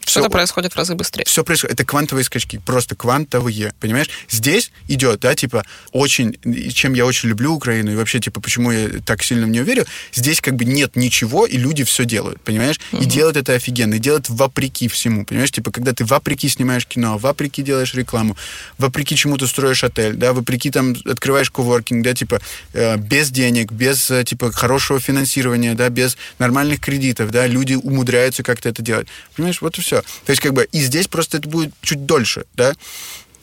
[0.05, 1.25] Что-то происходит в разы быстрее.
[1.25, 1.75] все происходит.
[1.75, 4.09] Это квантовые скачки, просто квантовые, понимаешь?
[4.29, 6.39] Здесь идет, да, типа, очень,
[6.73, 9.87] чем я очень люблю Украину, и вообще, типа, почему я так сильно в нее верю,
[10.13, 12.81] здесь как бы нет ничего, и люди все делают, понимаешь?
[12.93, 15.51] И делают это офигенно, и делают вопреки всему, понимаешь?
[15.51, 18.37] Типа, когда ты вопреки снимаешь кино, вопреки делаешь рекламу,
[18.79, 22.41] вопреки чему-то строишь отель, да, вопреки там открываешь коворкинг, да, типа,
[22.73, 28.43] э, без денег, без, э, типа, хорошего финансирования, да, без нормальных кредитов, да, люди умудряются
[28.43, 29.09] как-то это делать.
[29.37, 29.92] Понимаешь, вот и все.
[30.01, 32.75] То есть, как бы, и здесь просто это будет чуть дольше, да.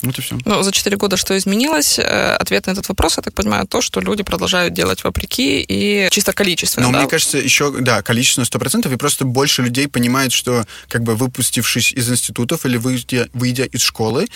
[0.01, 0.37] Вот и все.
[0.45, 1.99] Ну, за 4 года что изменилось?
[1.99, 6.07] Э, Ответ на этот вопрос, я так понимаю, то, что люди продолжают делать вопреки и
[6.11, 6.87] чисто количественно.
[6.87, 6.99] Но да?
[6.99, 11.91] мне кажется, еще, да, количественно 100%, и просто больше людей понимает, что, как бы, выпустившись
[11.91, 14.27] из институтов или выйдя, выйдя из школы,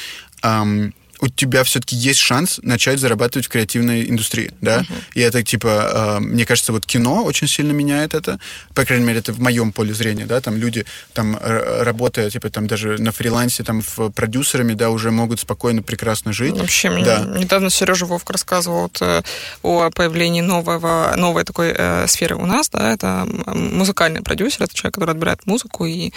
[0.42, 0.94] ам,
[1.24, 6.20] у тебя все-таки есть шанс начать зарабатывать в креативной индустрии, да, и это, типа, э,
[6.20, 8.40] мне кажется, вот кино очень сильно меняет это,
[8.76, 12.50] по крайней мере, это в моем поле зрения, да, там люди, там, р- работая, типа,
[12.50, 16.58] там, даже на фрилансе, там, в продюсерами, да, уже могут спокойно, прекрасно жить.
[16.58, 17.20] Вообще, мне Да.
[17.38, 19.22] недавно Сережа Вовк рассказывал вот, э,
[19.64, 24.96] о появлении нового, новой такой э, сферы у нас, да, это музыкальный продюсер, это человек,
[24.96, 26.12] который отбирает музыку и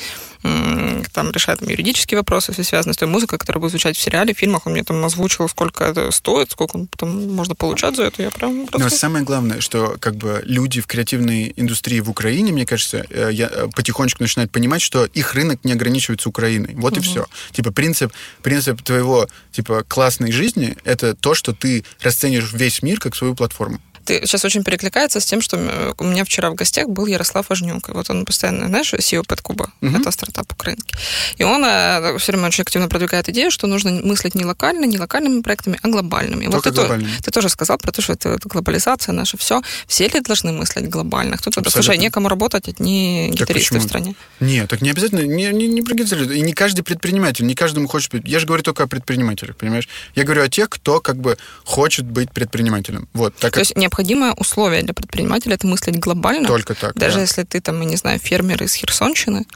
[1.13, 4.35] там решает там, юридические вопросы, все связанные с той музыкой, которая будет звучать в сериале,
[4.35, 4.67] в фильмах.
[4.67, 8.23] Он мне там озвучил, сколько это стоит, сколько потом можно получать за это.
[8.23, 8.99] Я прям Но просто...
[8.99, 13.49] самое главное, что как бы люди в креативной индустрии в Украине, мне кажется, э, я,
[13.51, 16.75] э, потихонечку начинают понимать, что их рынок не ограничивается Украиной.
[16.75, 17.27] Вот и все.
[17.53, 23.17] Типа принцип, принцип твоего типа классной жизни это то, что ты расценишь весь мир как
[23.17, 23.81] свою платформу.
[24.07, 27.49] Ты сейчас очень перекликается с тем, что э, у меня вчера в гостях был Ярослав
[27.49, 27.89] Важнюк.
[27.89, 29.71] И вот он постоянно, знаешь, CEO Пэткуба.
[29.81, 30.95] Это стартап украинский.
[31.37, 34.99] И он э, все время очень активно продвигает идею, что нужно мыслить не локально, не
[34.99, 36.47] локальными проектами, а глобальными.
[36.47, 37.13] вот Только ты, то- глобальными.
[37.23, 39.63] ты тоже сказал про то, что это, это глобализация наша, все.
[39.87, 41.37] Все ли должны мыслить глобально?
[41.37, 44.15] Кто-то, да, слушай, некому работать, одни гитаристы в стране.
[44.41, 46.31] Нет, так не обязательно, не, не, не про гитаристов.
[46.37, 48.23] И не каждый предприниматель, не каждому хочет быть.
[48.27, 49.89] Я же говорю только о предпринимателях, понимаешь?
[50.15, 53.09] Я говорю о тех, кто как бы хочет быть предпринимателем.
[53.13, 56.47] Вот, так То как есть необходимое условие для предпринимателя это мыслить глобально.
[56.47, 56.95] только так.
[56.95, 57.21] Даже да.
[57.23, 59.47] если ты там, я не знаю, фермер из Херсонщины,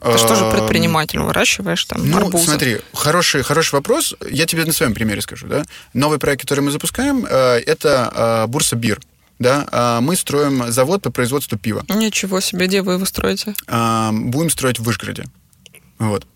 [0.00, 2.44] ты же тоже Эм, предприниматель, выращиваешь там Ну, арбузы.
[2.44, 4.14] смотри, хороший, хороший вопрос.
[4.30, 5.46] Я тебе на своем примере скажу.
[5.48, 5.64] Да?
[5.94, 9.00] Новый проект, который мы запускаем, э, это э, Бурса Бир.
[9.38, 9.66] Да?
[9.72, 11.84] А Мы строим завод по производству пива.
[11.88, 13.54] Ничего себе, где вы его строите?
[13.66, 15.24] Будем строить в Вышгороде.
[15.98, 16.26] Вот.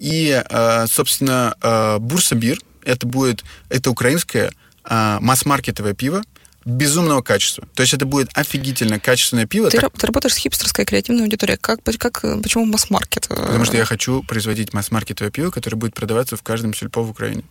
[0.00, 4.52] И, э, собственно, э, Бурса Бир это будет, это украинское
[4.90, 6.22] масс-маркетовое пиво
[6.68, 7.66] безумного качества.
[7.74, 9.70] То есть это будет офигительно качественное пиво.
[9.70, 11.58] Ты, так- ты работаешь с хипстерской креативной аудиторией.
[11.58, 13.26] Как, как, э, почему масс-маркет?
[13.28, 17.42] Потому что я хочу производить масс-маркетовое пиво, которое будет продаваться в каждом сельпо в Украине.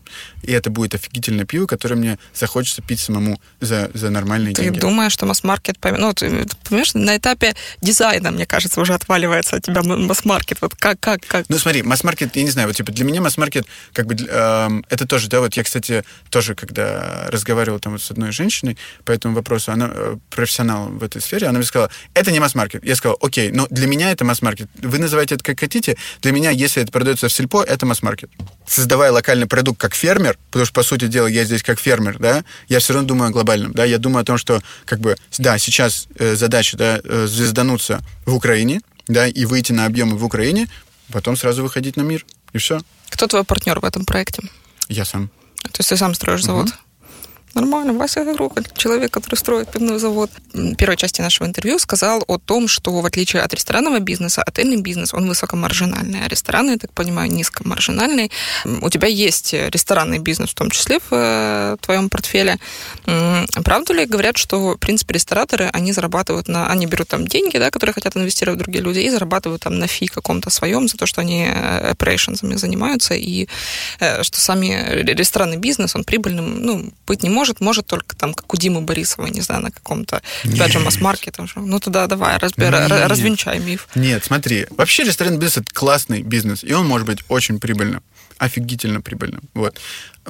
[0.43, 4.79] И это будет офигительное пиво, которое мне захочется пить самому за, за нормальные Ты деньги.
[4.79, 5.77] думаешь, что масс-маркет...
[5.83, 10.59] Ну, ты, ты понимаешь, на этапе дизайна, мне кажется, уже отваливается от тебя масс-маркет.
[10.61, 11.45] Вот как, как, как?
[11.49, 15.07] Ну, смотри, масс-маркет, я не знаю, вот, типа, для меня масс-маркет, как бы, эм, это
[15.07, 18.77] тоже, да, вот я, кстати, тоже, когда разговаривал там вот с одной женщиной
[19.07, 22.83] по этому вопросу, она э, профессионал в этой сфере, она мне сказала, это не масс-маркет.
[22.83, 24.69] Я сказал, окей, но для меня это масс-маркет.
[24.75, 28.29] Вы называете это как хотите, для меня, если это продается в сельпо, это масс-маркет.
[28.67, 32.43] Создавая локальный продукт как фермер, потому что, по сути дела, я здесь как фермер, да,
[32.67, 35.57] я все равно думаю о глобальном, да, я думаю о том, что, как бы, да,
[35.57, 40.67] сейчас э, задача, да, э, звездануться в Украине, да, и выйти на объемы в Украине,
[41.13, 42.25] потом сразу выходить на мир.
[42.51, 42.81] И все.
[43.09, 44.43] Кто твой партнер в этом проекте?
[44.89, 45.29] Я сам.
[45.63, 46.67] То есть ты сам строишь завод?
[47.57, 50.29] Нормально, Вася Гроголь, человек, который строит пивной завод.
[50.53, 54.79] В первой части нашего интервью сказал о том, что в отличие от ресторанного бизнеса, отельный
[54.79, 58.31] бизнес, он высокомаржинальный, а рестораны, я так понимаю, низкомаржинальный.
[58.81, 62.59] У тебя есть ресторанный бизнес в том числе в э, твоем портфеле.
[63.63, 66.69] Правда ли говорят, что, в принципе, рестораторы, они зарабатывают на...
[66.69, 69.87] Они берут там деньги, да, которые хотят инвестировать в другие люди, и зарабатывают там на
[69.87, 73.47] фи каком-то своем за то, что они э, operations занимаются, и
[73.99, 78.53] э, что сами ресторанный бизнес, он прибыльным, ну, быть не может, может только там, как
[78.53, 81.45] у Димы Борисова, не знаю, на каком-то, опять же, масс-маркете.
[81.55, 83.07] Ну, туда давай, разбер, Нет.
[83.09, 83.87] развенчай миф.
[83.95, 88.01] Нет, смотри, вообще ресторанный бизнес– это классный бизнес, и он может быть очень прибыльным
[88.37, 89.41] офигительно прибыльным.
[89.53, 89.79] Вот.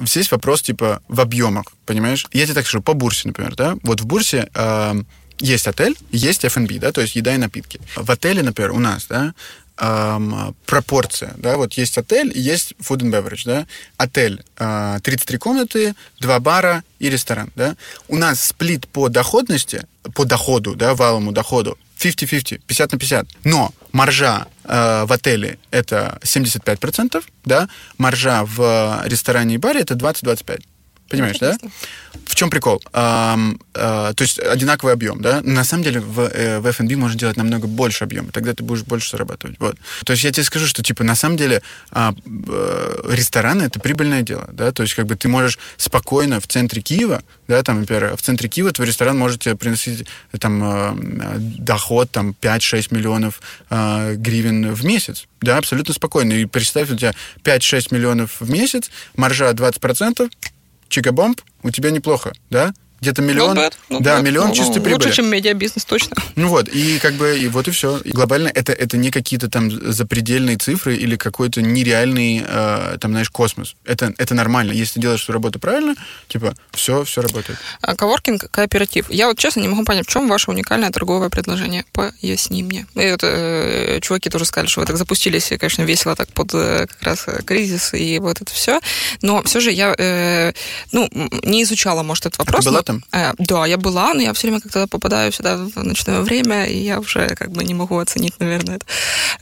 [0.00, 2.26] Здесь вопрос, типа, в объемах, понимаешь?
[2.32, 3.76] Я тебе так скажу, по бурсе, например, да?
[3.82, 5.02] Вот в бурсе э,
[5.40, 7.80] есть отель, есть F&B, да, то есть еда и напитки.
[7.96, 9.34] В отеле, например, у нас, да,
[9.78, 13.66] эм, пропорция, да, вот есть отель, есть food and beverage, да,
[13.96, 17.76] отель э, 33 комнаты, два бара и ресторан, да.
[18.08, 23.28] У нас сплит по доходности, по доходу, да, валовому доходу 50-50, 50 на 50.
[23.44, 27.68] Но маржа э, в отеле это 75%, да,
[27.98, 30.62] маржа в ресторане и баре это 20-25.
[31.08, 31.56] Понимаешь, да?
[32.26, 32.82] В чем прикол?
[32.92, 35.40] Э, то есть одинаковый объем, да?
[35.42, 38.82] На самом деле в, э, в F&B можно делать намного больше объема, тогда ты будешь
[38.82, 39.56] больше зарабатывать.
[39.58, 39.76] Вот.
[40.04, 44.22] То есть я тебе скажу, что типа на самом деле э, э, рестораны это прибыльное
[44.22, 44.72] дело, да?
[44.72, 48.48] То есть как бы ты можешь спокойно в центре Киева, да, там, например, в центре
[48.48, 50.06] Киева твой ресторан может тебе приносить
[50.38, 51.24] там
[51.58, 53.40] доход там 5-6 миллионов
[53.70, 56.32] гривен в месяц, да, абсолютно спокойно.
[56.34, 60.30] И представь, у тебя 5-6 миллионов в месяц, маржа 20%,
[60.88, 62.72] чикабомб, у тебя неплохо, да?
[63.00, 63.56] Где-то миллион.
[63.56, 64.22] Not bad, not да, bad.
[64.22, 64.94] миллион ну, чистой прибыли.
[64.94, 66.16] Лучше, чем медиабизнес, точно.
[66.36, 67.98] Ну вот, и как бы, и вот и все.
[67.98, 73.30] И глобально это, это не какие-то там запредельные цифры или какой-то нереальный, э, там, знаешь,
[73.30, 73.76] космос.
[73.84, 74.72] Это, это нормально.
[74.72, 75.94] Если ты делаешь свою работу правильно,
[76.28, 77.58] типа, все, все работает.
[77.82, 79.10] А, коворкинг, кооператив.
[79.10, 81.84] Я вот честно не могу понять, в чем ваше уникальное торговое предложение.
[81.92, 82.86] Поясни мне.
[82.94, 86.86] И вот э, чуваки тоже сказали, что вы так запустились, конечно, весело так под э,
[86.86, 88.80] как раз кризис и вот это все.
[89.22, 90.52] Но все же я, э,
[90.92, 91.08] ну,
[91.42, 92.64] не изучала, может, этот вопрос.
[92.64, 93.04] Ты была там?
[93.12, 96.78] Э, да, я была, но я все время как-то попадаю сюда в ночное время, и
[96.78, 98.86] я уже как бы не могу оценить, наверное, это.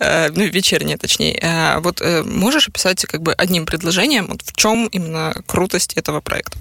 [0.00, 1.38] Э, ну, вечернее, точнее.
[1.40, 6.20] Э, вот э, можешь описать как бы одним предложением, вот в чем именно крутость этого
[6.20, 6.58] проекта?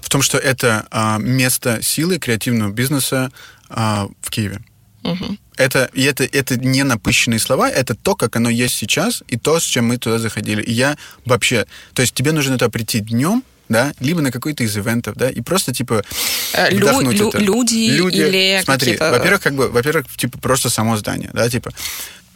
[0.00, 3.30] В том, что это а, место силы креативного бизнеса
[3.70, 4.60] а, в Киеве.
[5.04, 5.36] Угу.
[5.56, 9.58] Это, и это, это не напыщенные слова, это то, как оно есть сейчас, и то,
[9.58, 10.62] с чем мы туда заходили.
[10.62, 11.66] И я вообще...
[11.94, 13.42] То есть тебе нужно туда прийти днем,
[13.72, 16.04] да, либо на какой-то из ивентов, да, и просто, типа,
[16.70, 17.38] Лю- вдохнуть лю- это.
[17.38, 21.72] люди, Люди, или смотри, какие-то- во-первых, как бы, во-первых, типа, просто само здание, да, типа,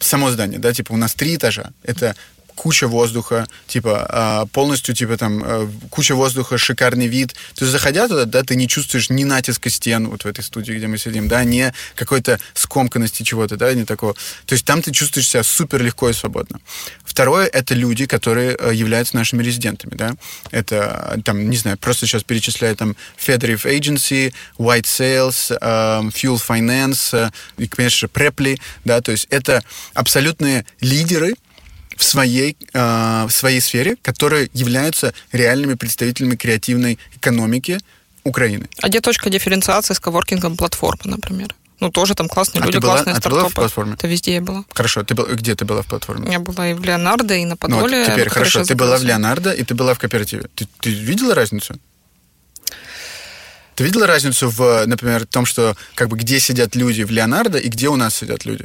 [0.01, 2.17] само здание, да, типа, у нас три этажа, это
[2.57, 7.35] куча воздуха, типа, а, полностью, типа, там, э, куча воздуха, шикарный вид.
[7.55, 10.73] То есть, заходя туда, да, ты не чувствуешь ни натиска стен, вот в этой студии,
[10.73, 14.15] где мы сидим, да, ни какой-то скомканности чего-то, да, не такого.
[14.47, 16.59] То есть, там ты чувствуешь себя супер легко и свободно.
[17.05, 20.17] Второе, это люди, которые э, являются нашими резидентами, да.
[20.51, 27.31] Это, э, там, не знаю, просто сейчас перечисляю, там, Federiv Agency, White Sales, Fuel Finance,
[27.59, 29.63] и, конечно, Preply, да, то есть, это
[29.95, 31.35] абсолютные лидеры,
[31.97, 37.79] в своей, э, в своей сфере, которые являются реальными представителями креативной экономики
[38.25, 38.69] Украины.
[38.83, 41.55] А где точка дифференциации с коворкингом платформы, например?
[41.79, 43.55] Ну, тоже там классные А люди, была- классные а ты была в стартапы.
[43.61, 43.95] платформе?
[43.95, 44.65] Это везде я была.
[44.73, 46.33] Хорошо, ты был, где ты была в платформе?
[46.33, 47.99] Я была и в Леонардо, и на Ну, Подоле.
[48.05, 49.03] вот теперь, в хорошо, ты была в.
[49.05, 50.47] Леонардо, и ты была в кооперативе.
[50.55, 51.75] Ты, ты видела разницу?
[53.75, 57.69] Ты видела разницу в, например, том, что как бы где сидят люди в Леонардо и
[57.69, 58.65] где у нас сидят люди?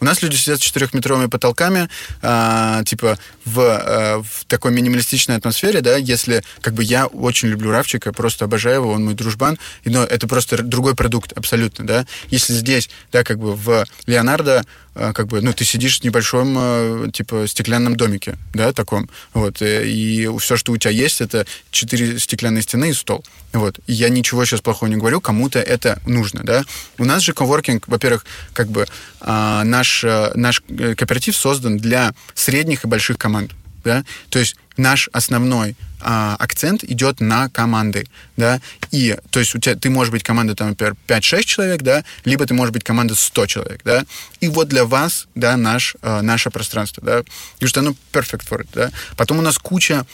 [0.00, 1.88] У нас люди сидят с четырехметровыми потолками,
[2.22, 7.70] а, типа в, а, в такой минималистичной атмосфере, да, если как бы я очень люблю
[7.70, 12.06] Равчика, просто обожаю его, он мой дружбан, но это просто другой продукт абсолютно, да.
[12.28, 17.08] Если здесь, да, как бы в Леонардо, как бы, ну, ты сидишь в небольшом, а,
[17.10, 22.18] типа, стеклянном домике, да, таком, вот, э, и все, что у тебя есть, это четыре
[22.18, 23.78] стеклянные стены и стол, вот.
[23.86, 26.64] И я ничего сейчас плохого не говорю, кому-то это нужно, да.
[26.98, 28.86] У нас же коворкинг, во-первых, как бы
[29.20, 33.52] а, наш, а, наш э, кооператив создан для средних и больших команд,
[33.84, 38.06] да, то есть наш основной а, акцент идет на команды,
[38.36, 38.60] да,
[38.90, 42.46] и, то есть у тебя, ты можешь быть команда, там, например, 5-6 человек, да, либо
[42.46, 44.04] ты можешь быть команда 100 человек, да,
[44.40, 47.22] и вот для вас, да, наш, а, наше пространство, да,
[47.54, 48.90] потому что оно perfect for it, да.
[49.16, 50.06] Потом у нас куча,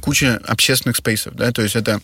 [0.00, 2.00] куча общественных спейсов, да, то есть это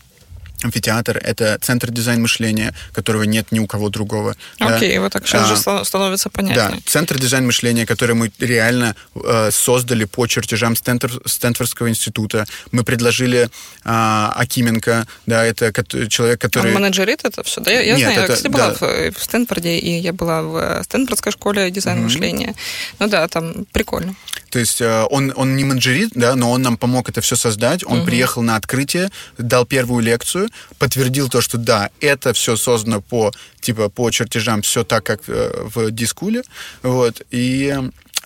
[0.63, 4.37] Амфитеатр— это центр дизайн мышления, которого нет ни у кого другого.
[4.59, 5.01] Окей, да?
[5.03, 6.71] вот так сейчас а, же становится понятнее.
[6.71, 12.47] Да, центр дизайн мышления, который мы реально э, создали по чертежам Стэнфор, Стэнфордского института.
[12.73, 13.51] Мы предложили
[13.85, 15.73] э, Акименко, да, это
[16.09, 16.75] человек, который...
[16.75, 17.71] Он менеджерит это все, да?
[17.71, 18.75] Я, я нет, знаю, это, я, кстати, была да.
[18.75, 22.03] в, в Стэнфорде, и я была в Стэнфордской школе дизайн mm-hmm.
[22.03, 22.55] мышления.
[22.99, 24.15] Ну да, там прикольно.
[24.51, 27.85] То есть э, он, он не менеджерит, да, но он нам помог это все создать.
[27.85, 28.07] Он угу.
[28.07, 30.46] приехал на открытие, дал первую лекцию,
[30.79, 35.51] подтвердил то, что да, это все создано по типа по чертежам, все так, как э,
[35.75, 36.43] в дискуле.
[36.83, 37.23] Вот.
[37.31, 37.75] И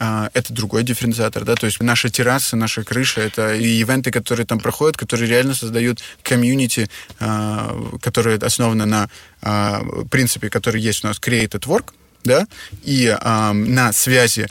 [0.03, 4.47] а, это другой дифференциатор, да, то есть наши террасы, наша крыша, это и ивенты, которые
[4.47, 9.11] там проходят, которые реально создают комьюнити, а, которые основаны на
[9.43, 11.93] а, принципе, который есть у нас Created Work,
[12.25, 12.47] да,
[12.83, 14.47] и на связи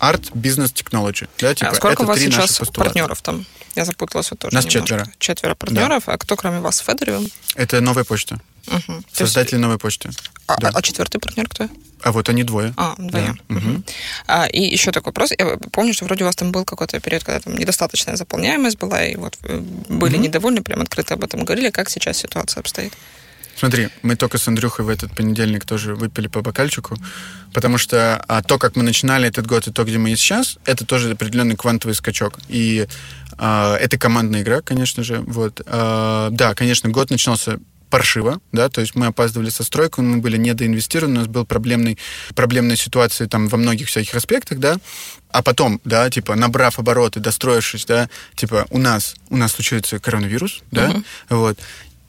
[0.00, 1.28] Art Business Technology.
[1.38, 3.44] Да, типа, а сколько у вас сейчас партнеров там?
[3.74, 4.86] Я запуталась вот тоже Нас немножко.
[4.86, 5.12] четверо.
[5.18, 6.04] Четверо партнеров.
[6.06, 6.12] Да.
[6.12, 7.26] А кто кроме вас Федориум?
[7.56, 8.40] Это новая почта.
[8.68, 9.02] Угу.
[9.12, 9.62] Создатели есть...
[9.62, 10.10] новой почты.
[10.46, 10.70] А, да.
[10.72, 11.68] а четвертый партнер кто?
[12.02, 12.72] А вот они двое.
[12.76, 13.40] А, вдвоем.
[13.48, 13.56] Да.
[13.56, 13.82] Угу.
[14.26, 15.32] А, и еще такой вопрос.
[15.36, 19.04] Я помню, что вроде у вас там был какой-то период, когда там недостаточная заполняемость была,
[19.04, 20.22] и вот э, были угу.
[20.22, 21.70] недовольны, прям открыто об этом говорили.
[21.70, 22.92] Как сейчас ситуация обстоит?
[23.56, 26.96] Смотри, мы только с Андрюхой в этот понедельник тоже выпили по бокальчику,
[27.52, 30.58] потому что а, то, как мы начинали этот год, и то, где мы есть сейчас,
[30.64, 32.38] это тоже определенный квантовый скачок.
[32.48, 32.86] И
[33.38, 35.20] а, это командная игра, конечно же.
[35.20, 35.60] Вот.
[35.66, 37.58] А, да, конечно, год начинался
[37.94, 41.96] паршиво, да, то есть мы опаздывали со стройкой, мы были недоинвестированы, у нас был проблемный,
[42.34, 44.78] проблемная ситуация там во многих всяких аспектах, да,
[45.30, 50.64] а потом, да, типа, набрав обороты, достроившись, да, типа, у нас, у нас случается коронавирус,
[50.72, 51.04] да, uh-huh.
[51.28, 51.58] вот,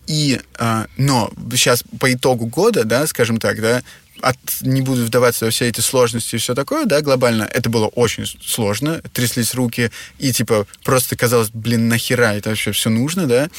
[0.07, 3.81] и, э, но сейчас по итогу года, да, скажем так, да,
[4.21, 7.87] от, не буду вдаваться во все эти сложности и все такое, да, глобально, это было
[7.87, 13.49] очень сложно, тряслись руки, и, типа, просто казалось, блин, нахера это вообще все нужно, да,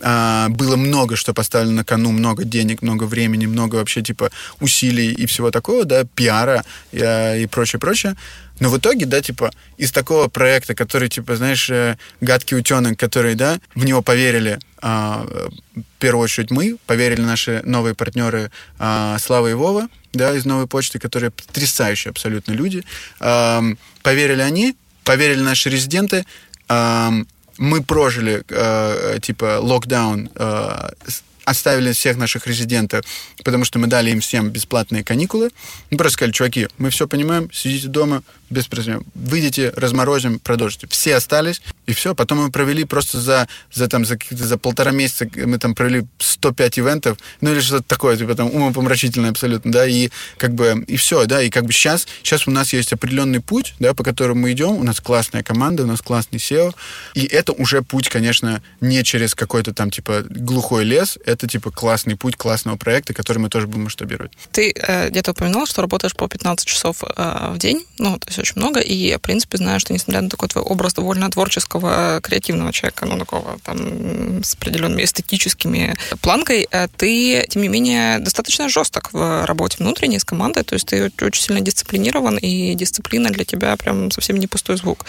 [0.00, 4.30] а, было много, что поставлено на кону, много денег, много времени, много вообще, типа,
[4.60, 6.98] усилий и всего такого, да, пиара и,
[7.42, 8.16] и прочее, прочее,
[8.60, 13.34] но в итоге, да, типа, из такого проекта, который, типа, знаешь, э, гадкий утенок, который,
[13.34, 15.26] да, в него поверили, а,
[15.74, 20.66] в первую очередь мы, поверили наши новые партнеры а, Слава и Вова, да, из новой
[20.66, 22.84] почты, которые потрясающие абсолютно люди.
[23.20, 23.62] А,
[24.02, 26.24] поверили они, поверили наши резиденты,
[26.68, 27.12] а,
[27.58, 30.88] мы прожили, э, типа, локдаун э,
[31.46, 33.06] оставили всех наших резидентов,
[33.44, 35.50] потому что мы дали им всем бесплатные каникулы.
[35.90, 39.04] Мы просто сказали, чуваки, мы все понимаем, сидите дома, без проблем.
[39.14, 40.86] Выйдите, разморозим, продолжите.
[40.88, 42.14] Все остались, и все.
[42.14, 46.78] Потом мы провели просто за, за, там, за, за полтора месяца, мы там провели 105
[46.78, 51.26] ивентов, ну или что-то такое, типа там умопомрачительное абсолютно, да, и как бы, и все,
[51.26, 54.52] да, и как бы сейчас, сейчас у нас есть определенный путь, да, по которому мы
[54.52, 56.74] идем, у нас классная команда, у нас классный SEO,
[57.14, 62.16] и это уже путь, конечно, не через какой-то там, типа, глухой лес, это, типа, классный
[62.16, 64.32] путь классного проекта, который мы тоже будем масштабировать.
[64.52, 68.38] Ты э, где-то упоминал, что работаешь по 15 часов э, в день, ну, то есть
[68.38, 72.72] очень много, и в принципе, знаю, что несмотря на такой твой образ довольно творческого, креативного
[72.72, 79.12] человека, ну, такого там с определенными эстетическими планкой, э, ты, тем не менее, достаточно жесток
[79.12, 83.76] в работе внутренней с командой, то есть ты очень сильно дисциплинирован, и дисциплина для тебя
[83.76, 85.04] прям совсем не пустой звук.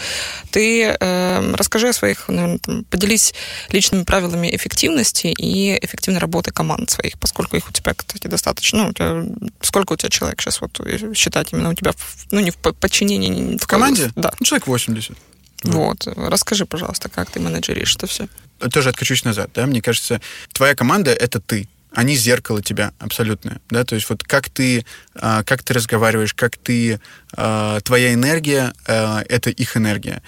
[0.50, 3.34] Ты э, расскажи о своих, наверное, там, поделись
[3.70, 8.88] личными правилами эффективности и эффективной работы команд своих, поскольку их у тебя, кстати, достаточно, ну,
[8.90, 9.24] у тебя,
[9.60, 10.80] сколько у тебя человек сейчас вот
[11.14, 11.92] считать именно у тебя,
[12.30, 14.10] ну, не в подчинении в команде?
[14.16, 14.32] Да.
[14.38, 15.16] Ну, человек 80.
[15.64, 16.06] Вот.
[16.06, 16.28] вот.
[16.28, 18.28] Расскажи, пожалуйста, как ты менеджеришь это все?
[18.72, 20.20] Тоже откачусь назад, да, мне кажется,
[20.52, 24.84] твоя команда— это ты они зеркало тебя абсолютно, да, то есть вот как ты,
[25.14, 27.00] а, как ты разговариваешь, как ты,
[27.32, 30.22] а, твоя энергия а, это их энергия,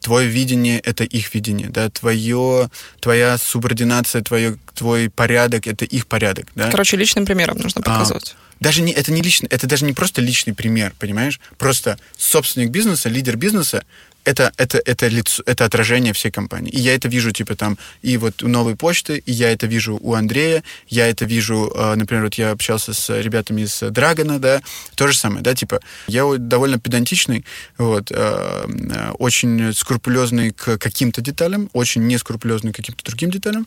[0.00, 2.70] твое видение это их видение, да, твое,
[3.00, 6.70] твоя субординация, твое, твой порядок это их порядок, да.
[6.70, 8.36] Короче, личным примером нужно показывать.
[8.60, 11.40] даже не, это не личный, это даже не просто личный пример, понимаешь?
[11.58, 13.84] Просто собственник бизнеса, лидер бизнеса,
[14.24, 16.70] это, это, это, лицо, это отражение всей компании.
[16.70, 19.98] И я это вижу, типа, там, и вот у новой почты, и я это вижу
[20.00, 24.62] у Андрея, я это вижу, э, например, вот я общался с ребятами из Драгона, да,
[24.94, 27.44] то же самое, да, типа, я довольно педантичный,
[27.78, 33.64] вот, э, очень скрупулезный к каким-то деталям, очень не скрупулезный к каким-то другим деталям.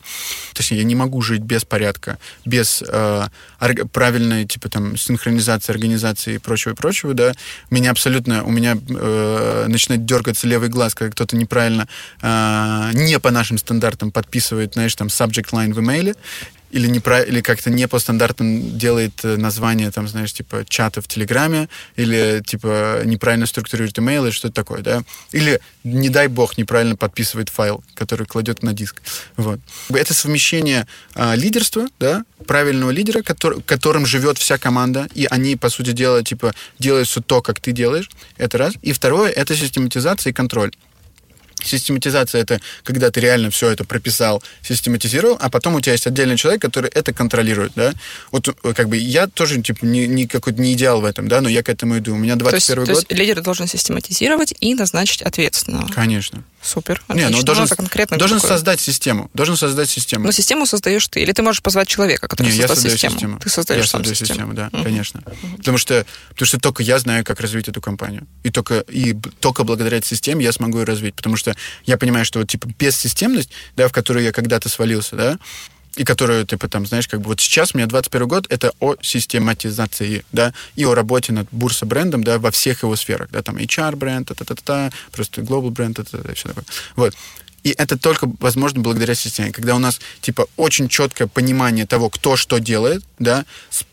[0.53, 2.83] То есть я не могу жить без порядка, без
[3.91, 7.33] правильной, типа, там, синхронизации, организации и прочего-прочего, да.
[7.69, 11.87] Меня абсолютно, у меня э, начинает дергаться закрывается левый глаз, когда кто-то неправильно,
[12.21, 16.15] э, не по нашим стандартам подписывает, знаешь, там, subject line в имейле.
[16.73, 17.27] Или, неправ...
[17.27, 22.41] или как-то не по стандартам делает э, название, там, знаешь, типа чата в Телеграме, или
[22.45, 25.03] типа неправильно структурирует имейл, или что-то такое, да.
[25.31, 29.01] Или, не дай бог, неправильно подписывает файл, который кладет на диск.
[29.37, 29.59] Вот.
[29.89, 35.69] Это совмещение а, лидерства, да, правильного лидера, который, которым живет вся команда, и они, по
[35.69, 38.73] сути дела, типа, делают все то, как ты делаешь, это раз.
[38.81, 40.71] И второе, это систематизация и контроль.
[41.63, 46.37] Систематизация это когда ты реально все это прописал, систематизировал, а потом у тебя есть отдельный
[46.37, 47.93] человек, который это контролирует, да.
[48.31, 51.41] Вот э, как бы я тоже типа не, не какой-то не идеал в этом, да,
[51.41, 52.13] но я к этому иду.
[52.13, 53.07] У меня 21 то есть, год.
[53.07, 55.87] То есть лидер должен систематизировать и назначить ответственного.
[55.91, 56.43] Конечно.
[56.61, 57.01] Супер.
[57.09, 59.29] Не, ну должен, ну, конкретно должен создать систему.
[59.33, 60.25] Должен создать систему.
[60.25, 63.13] Но систему создаешь ты, или ты можешь позвать человека, который Не, создал я создаю систему.
[63.15, 63.39] систему.
[63.39, 64.39] Ты создаешь я сам создаю систему.
[64.39, 64.83] систему, да, Мгм.
[64.83, 65.23] конечно.
[65.57, 68.25] Потому что, потому что только я знаю, как развить эту компанию.
[68.43, 71.15] И только, и только благодаря этой системе я смогу ее развить.
[71.15, 71.52] Потому что
[71.85, 75.39] я понимаю, что вот, типа, бессистемность, да, в которую я когда-то свалился, да,
[75.95, 78.95] и которую, типа, там, знаешь, как бы вот сейчас у меня 21 год, это о
[79.01, 84.27] систематизации, да, и о работе над бурса-брендом, да, во всех его сферах, да, там HR-бренд,
[84.27, 86.65] та-та-та-та, просто global бренд, та-та-та, все такое.
[86.95, 87.15] Вот.
[87.63, 89.51] И это только возможно благодаря системе.
[89.51, 93.45] Когда у нас, типа, очень четкое понимание того, кто что делает, да,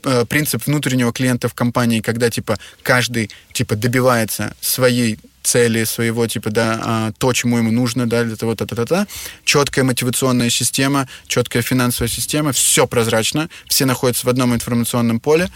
[0.03, 6.51] э, принцип внутреннего клиента в компании, когда, типа, каждый, типа, добивается своей цели, своего, типа,
[6.51, 9.07] да, а, то, чему ему нужно, да, для того, та-та-та-та.
[9.45, 15.51] Четкая мотивационная система, четкая финансовая система, все прозрачно, все находятся в одном информационном поле,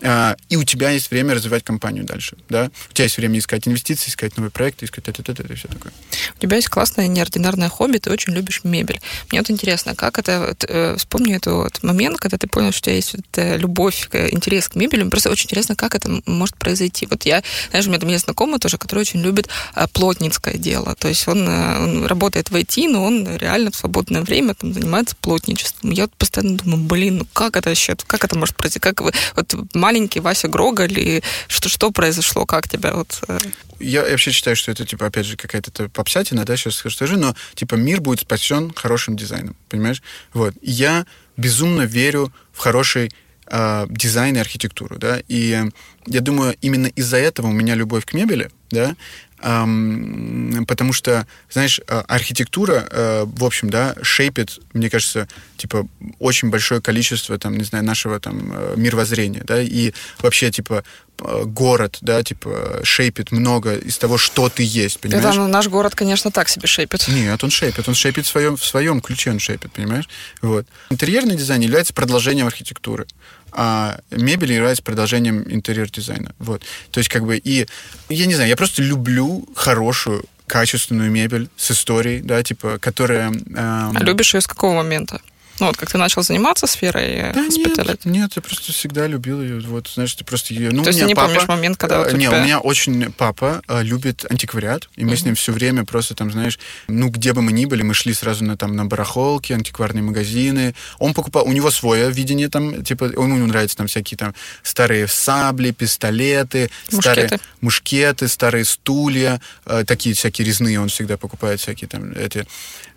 [0.00, 2.70] и у тебя есть время развивать компанию дальше, да.
[2.90, 5.92] У тебя есть время искать инвестиции, искать новые проекты, искать та-та-та-та и все такое.
[6.36, 9.00] У тебя есть классное неординарное хобби, ты очень любишь мебель.
[9.30, 10.46] Мне вот интересно, как это...
[10.48, 14.08] Вот, э, вспомни этот вот момент, когда ты понял, что у тебя есть вот любовь,
[14.08, 15.02] к- интерес к мебели.
[15.02, 17.06] Мне просто очень интересно, как это может произойти.
[17.10, 20.94] Вот я, знаешь, у меня, у меня знакомый тоже, который очень любит а, плотницкое дело.
[20.94, 24.72] То есть он, э, он работает в IT, но он реально в свободное время там,
[24.72, 25.90] занимается плотничеством.
[25.90, 28.80] Я вот постоянно думаю, блин, ну как это вообще, как это может произойти?
[28.80, 29.54] Как вы, вот
[29.88, 33.20] маленький Вася Гроголь, и что, что произошло, как тебя вот...
[33.28, 33.38] э,
[33.80, 37.76] Я вообще считаю, что это, типа, опять же, какая-то попсятина, да, сейчас скажу, но, типа,
[37.76, 40.02] мир будет спасен хорошим дизайном, понимаешь?
[40.34, 40.54] Вот.
[40.62, 43.10] Я безумно верю в хороший
[43.46, 45.70] э, дизайн и архитектуру, да, и э,
[46.06, 48.94] я думаю, именно из-за этого у меня любовь к мебели, да,
[49.40, 55.86] потому что, знаешь, э, архитектура, э, в общем, да, шейпит, мне кажется, типа,
[56.18, 60.82] очень большое количество, там, не знаю, нашего, там, э, мировоззрения, да, и вообще, типа,
[61.20, 65.24] э, город, да, типа, шейпит много из того, что ты есть, понимаешь?
[65.24, 67.06] Это ну, наш город, конечно, так себе шейпит.
[67.08, 67.88] Нет, он шейпит.
[67.88, 70.08] Он шейпит в своем, в своем ключе, он шейпит, понимаешь?
[70.42, 70.66] Вот.
[70.90, 73.06] Интерьерный дизайн является продолжением архитектуры,
[73.52, 76.34] а мебель является продолжением интерьер-дизайна.
[76.38, 76.62] Вот.
[76.90, 77.66] То есть, как бы, и,
[78.08, 83.28] я не знаю, я просто люблю хорошую, качественную мебель с историей, да, типа, которая...
[83.28, 85.20] эм, А любишь ее с какого момента?
[85.60, 89.42] Ну, вот как ты начал заниматься сферой э, Да нет, нет, я просто всегда любил
[89.42, 89.60] ее.
[89.60, 90.70] Вот, знаешь, ты просто ее...
[90.70, 92.44] Ну, То есть ты не папа, помнишь момент, когда вот э, у Не, тебя- у
[92.44, 96.58] меня очень папа э, любит антиквариат, и мы с ним все время просто там, знаешь,
[96.86, 100.74] ну, где бы мы ни были, мы шли сразу на, там, на барахолки, антикварные магазины.
[100.98, 101.44] Он покупал...
[101.46, 107.24] У него свое видение там, типа, ему нравятся там всякие там старые сабли, пистолеты, старые
[107.24, 107.44] Мушкеты.
[107.60, 112.46] мушкеты, старые стулья, э, такие всякие резные, он всегда покупает всякие там эти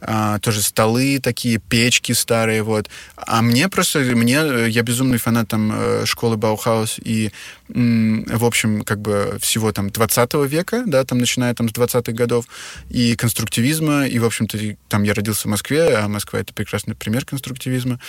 [0.03, 2.89] а, тоже столы такие, печки старые, вот.
[3.16, 7.32] А мне просто, мне, э, я безумный фанат там э, школы Баухаус и,
[7.70, 12.45] в общем, как бы всего там 20 века, да, там начиная там с 20-х годов,
[12.89, 14.58] и конструктивизма, и, в общем-то,
[14.89, 17.99] там я родился в Москве, а Москва— это прекрасный пример конструктивизма,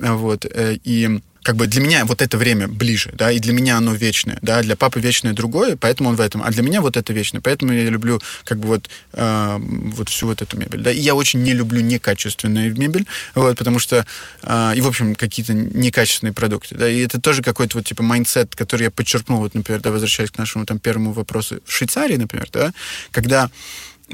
[0.00, 3.52] А, вот, э, и как бы для меня вот это время ближе, да, и для
[3.52, 6.80] меня оно вечное, да, для папы вечное другое, поэтому он в этом, а для меня
[6.80, 10.80] вот это вечное, поэтому я люблю как бы вот, э, вот всю вот эту мебель,
[10.80, 14.06] да, и я очень не люблю некачественную мебель, вот, потому что,
[14.42, 18.56] э, и, в общем, какие-то некачественные продукты, да, и это тоже какой-то вот, типа, mindset,
[18.56, 22.48] который я подчеркнул, вот, например, да, возвращаясь к нашему там первому вопросу, в Швейцарии, например,
[22.52, 22.72] да,
[23.10, 23.50] когда,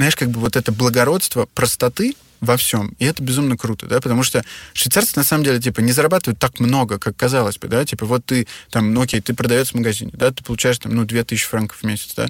[0.00, 2.94] знаешь, как бы вот это благородство простоты, во всем.
[2.98, 4.42] И это безумно круто, да, потому что
[4.72, 8.24] швейцарцы, на самом деле, типа, не зарабатывают так много, как казалось бы, да, типа, вот
[8.24, 11.80] ты, там, ну, окей, ты продавец в магазине, да, ты получаешь, там, ну, 2000 франков
[11.80, 12.28] в месяц, да,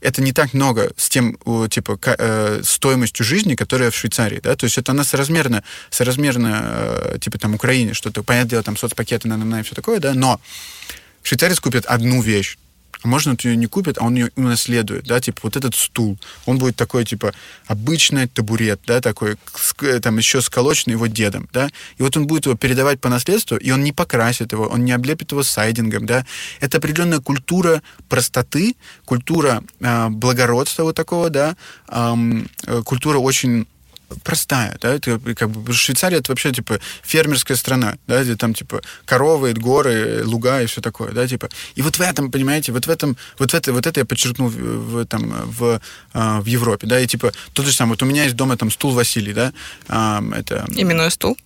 [0.00, 1.36] это не так много с тем,
[1.70, 7.18] типа, э, стоимостью жизни, которая в Швейцарии, да, то есть это она соразмерна, соразмерна, э,
[7.20, 10.40] типа, там, Украине, что-то, понятное дело, там, соцпакеты, на, на, и все такое, да, но
[11.24, 12.58] швейцарец купит одну вещь,
[13.02, 16.18] а можно он ее не купит, а он ее унаследует, да, типа вот этот стул,
[16.46, 17.32] он будет такой, типа,
[17.66, 21.68] обычный табурет, да, такой, ск- там еще сколоченный его дедом, да,
[21.98, 24.92] и вот он будет его передавать по наследству, и он не покрасит его, он не
[24.92, 26.26] облепит его сайдингом, да,
[26.60, 28.74] это определенная культура простоты,
[29.04, 31.56] культура а, благородства вот такого, да,
[31.88, 33.66] э, культура очень
[34.22, 38.82] простая, да, это как бы Швейцария это вообще типа фермерская страна, да, где там типа
[39.04, 41.48] коровы, горы, луга и все такое, да, типа.
[41.74, 44.48] И вот в этом, понимаете, вот в этом, вот в это, вот это я подчеркнул
[44.48, 45.80] в, в там в,
[46.12, 48.70] а, в Европе, да, и типа тот же самый, вот у меня есть дома там
[48.70, 49.52] стул Василий, да,
[49.88, 50.66] это.
[50.74, 51.36] Именной стул?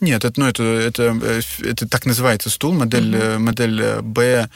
[0.00, 3.38] Нет, это, ну, это, это, э, это так называется стул, модель, mm-hmm.
[3.38, 4.48] модель B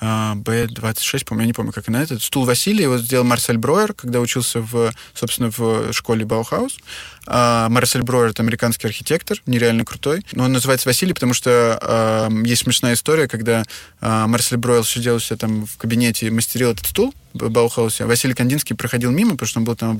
[0.00, 2.22] B26, по-моему, я не помню, как она этот.
[2.22, 6.78] Стул Василий его сделал Марсель Броер, когда учился, в, собственно, в школе Баухаус.
[7.26, 10.24] А, Марсель Броер— это американский архитектор, нереально крутой.
[10.32, 13.64] Но он называется Василий, потому что э, есть смешная история, когда
[14.00, 18.76] э, Марсель Броер сидел себя там в кабинете мастерил этот стул Баухаусе, а Василий Кандинский
[18.76, 19.98] проходил мимо, потому что он был там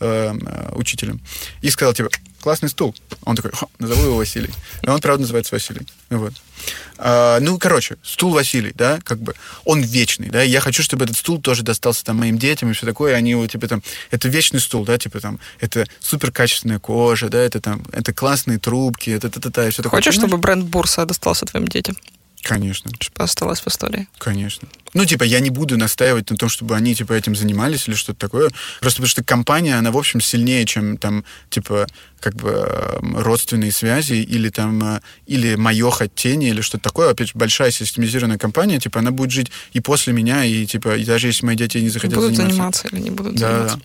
[0.00, 0.34] э,
[0.72, 1.20] учителем,
[1.62, 2.10] и сказал, типа,
[2.44, 2.94] классный стул.
[3.24, 4.50] Он такой, назову его Василий.
[4.82, 5.80] И он, правда, называется Василий.
[6.10, 6.34] Вот.
[6.98, 9.34] А, ну, короче, стул Василий, да, как бы,
[9.64, 12.86] он вечный, да, я хочу, чтобы этот стул тоже достался там моим детям и все
[12.86, 17.28] такое, они его, типа, там, это вечный стул, да, типа, там, это супер качественная кожа,
[17.30, 19.98] да, это там, это классные трубки, это та-та-та, и все такое.
[19.98, 21.96] Хочешь, чтобы бренд Бурса достался твоим детям?
[22.44, 22.90] Конечно.
[23.00, 24.06] Чтобы осталось в истории.
[24.18, 24.68] Конечно.
[24.92, 28.20] Ну, типа, я не буду настаивать на том, чтобы они, типа, этим занимались или что-то
[28.20, 28.50] такое.
[28.80, 31.86] Просто потому что компания, она, в общем, сильнее, чем, там, типа,
[32.24, 37.10] как бы эм, родственные связи или там э, или мое хотение или что-то такое.
[37.10, 41.04] Опять же, большая системизированная компания, типа, она будет жить и после меня, и типа, и
[41.04, 42.54] даже если мои дети не захотят будут заниматься.
[42.54, 43.78] заниматься или не будут да, заниматься.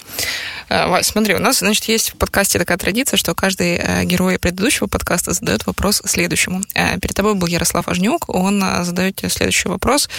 [0.70, 0.88] Да.
[0.88, 4.88] Вась, смотри, у нас, значит, есть в подкасте такая традиция, что каждый э, герой предыдущего
[4.88, 6.62] подкаста задает вопрос следующему.
[6.76, 8.49] Э, перед тобой был Ярослав Ажнюк, он
[8.84, 10.10] задает тебе следующий вопрос.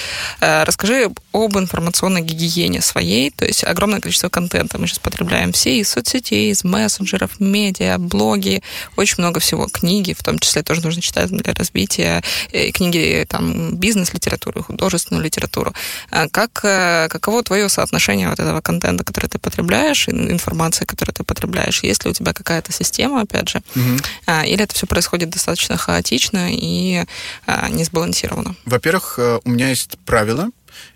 [0.40, 5.88] Расскажи об информационной гигиене своей, то есть огромное количество контента мы сейчас потребляем все из
[5.90, 8.62] соцсетей, из мессенджеров, медиа, блоги,
[8.96, 9.66] очень много всего.
[9.66, 12.22] Книги, в том числе, тоже нужно читать для развития.
[12.52, 15.72] И книги, там, бизнес-литературу, художественную литературу.
[16.10, 21.24] А как, э, каково твое соотношение вот этого контента, который ты потребляешь, информации, которую ты
[21.24, 21.82] потребляешь?
[21.82, 23.62] Есть ли у тебя какая-то система, опять же?
[23.74, 24.44] Угу.
[24.46, 27.04] Или это все происходит достаточно хаотично и
[27.46, 28.19] а, не сбалансировано?
[28.64, 30.50] Во-первых, э, у меня есть правило,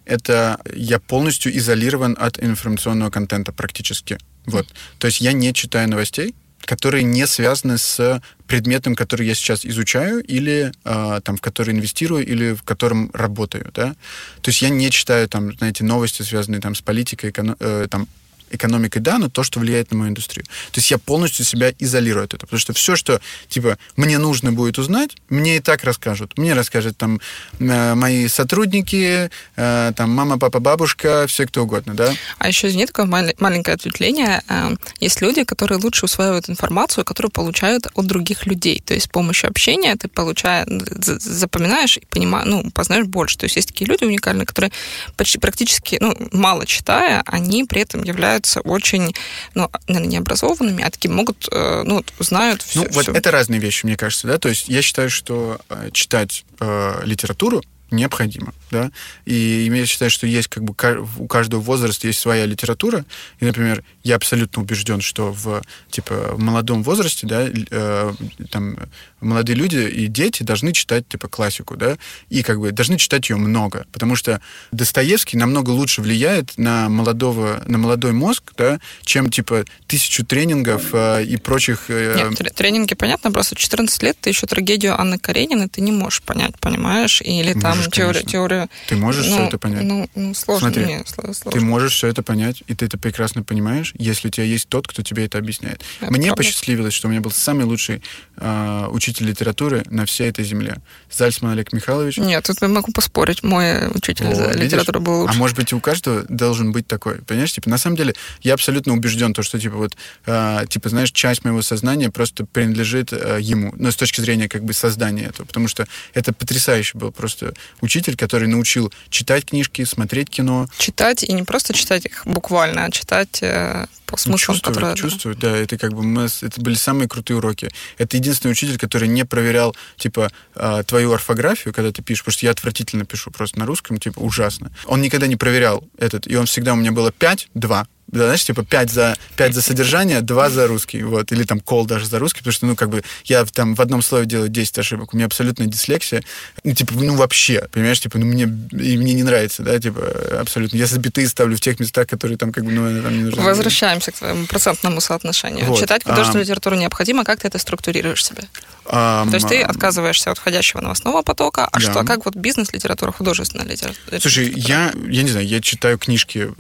[0.05, 4.19] это я полностью изолирован от информационного контента практически.
[4.47, 4.67] Вот.
[4.99, 10.23] То есть я не читаю новостей, которые не связаны с предметом, который я сейчас изучаю,
[10.23, 13.95] или э, там, в который инвестирую, или в котором работаю, да.
[14.41, 18.09] То есть я не читаю там, знаете, новости, связанные там с политикой, эконом, э, там,
[18.51, 20.45] экономикой, да, но то, что влияет на мою индустрию.
[20.73, 24.53] То есть я полностью себя изолирую от этого, потому что все, что, типа, мне нужно
[24.53, 26.39] будет узнать, мне и так расскажут.
[26.39, 27.21] Мне расскажут там
[27.59, 32.15] э, мои сотрудники, э, там мама, папа, бабушка, все кто угодно, да.
[32.39, 34.43] А еще, извини, такое маленькое ответвление.
[34.49, 38.83] Э, есть люди, которые лучше усваивают информацию, которую получают от других людей.
[38.85, 43.39] То есть с помощью общения ты получаешь, запоминаешь и понимаешь, ну, познаешь больше.
[43.39, 44.71] То есть есть такие люди уникальные, которые
[45.17, 49.15] почти практически, ну, мало читая, они при этом являются являются очень,
[49.55, 52.81] ну, наверное, необразованными, а такие могут, ну, знают все.
[52.81, 53.13] Ну, вот все.
[53.13, 57.63] это разные вещи, мне кажется, да, то есть я считаю, что э, читать э, литературу
[57.91, 58.91] необходимо, да,
[59.25, 60.75] и я считаю, что есть как бы
[61.19, 63.05] у каждого возраста есть своя литература,
[63.39, 68.13] и, например, я абсолютно убежден, что в, типа, в молодом возрасте, да, э,
[68.51, 68.79] там,
[69.25, 71.97] молодые люди и дети должны читать, типа, классику, да,
[72.29, 74.41] и, как бы, должны читать ее много, потому что
[74.73, 81.25] Достоевский намного лучше влияет на молодого, на молодой мозг, да, чем, типа, тысячу тренингов э,
[81.25, 81.87] и прочих...
[81.89, 82.31] Э...
[82.31, 86.59] Нет, тренинги, понятно, просто 14 лет ты еще трагедию Анны Карениной ты не можешь понять,
[86.61, 88.69] понимаешь, или там можешь, теория, теория...
[88.89, 89.85] Ты можешь ну, все это понять?
[89.85, 90.71] Ну, ну сложно.
[90.73, 91.51] Смотри, не, сложно.
[91.51, 94.87] ты можешь все это понять, и ты это прекрасно понимаешь, если у тебя есть тот,
[94.87, 95.83] кто тебе это объясняет.
[96.01, 96.43] Это Мне правда.
[96.43, 98.03] посчастливилось, что у меня был самый лучший
[98.37, 100.77] э, учитель литературы на всей этой земле.
[101.11, 102.17] Зальцман Олег Михайлович.
[102.17, 103.43] Нет, тут я могу поспорить.
[103.43, 105.35] Мой учитель О, литературы был лучше.
[105.35, 107.17] А может быть, у каждого должен быть такой.
[107.23, 109.97] Понимаешь, типа, на самом деле, я абсолютно убежден, то, что, типа, вот,
[110.27, 113.73] э, типа, знаешь, часть моего сознания просто принадлежит э, ему.
[113.77, 115.47] Но ну, с точки зрения, как бы, создания этого.
[115.47, 120.69] Потому что это потрясающий был просто учитель, который научил читать книжки, смотреть кино.
[120.79, 124.97] Читать, и не просто читать их буквально, а читать э, по смыслам, ну, чувствую, которые...
[124.97, 127.71] Чувствую, да, это как бы мы, это были самые крутые уроки.
[127.99, 132.47] Это единственный учитель, который не проверял, типа, э, твою орфографию, когда ты пишешь, потому что
[132.47, 134.73] я отвратительно пишу просто на русском, типа, ужасно.
[134.87, 138.65] Он никогда не проверял этот, и он всегда у меня было 5-2 да, знаешь, типа
[138.65, 142.41] 5 за, 5 за содержание, 2 за русский, вот, или там кол даже за русский,
[142.41, 145.27] потому что, ну, как бы, я там в одном слове делаю 10 ошибок, у меня
[145.27, 146.23] абсолютная дислексия,
[146.63, 150.01] ну, типа, ну, вообще, понимаешь, типа, ну, мне, и мне не нравится, да, типа,
[150.41, 150.77] абсолютно.
[150.77, 153.43] Я запятые ставлю в тех местах, которые там, как бы, ну, там не нужны.
[153.43, 155.67] Возвращаемся к твоему процентному соотношению.
[155.67, 155.81] Вот.
[155.81, 156.45] Читать художественную а...
[156.45, 158.45] литературу необходимо, как ты это структурируешь себе?
[158.87, 161.81] Um, То есть ты отказываешься от входящего новостного потока, а да.
[161.81, 164.21] что, как вот бизнес-литература, художественная литература?
[164.21, 166.51] Слушай, я, я не знаю, я читаю книжки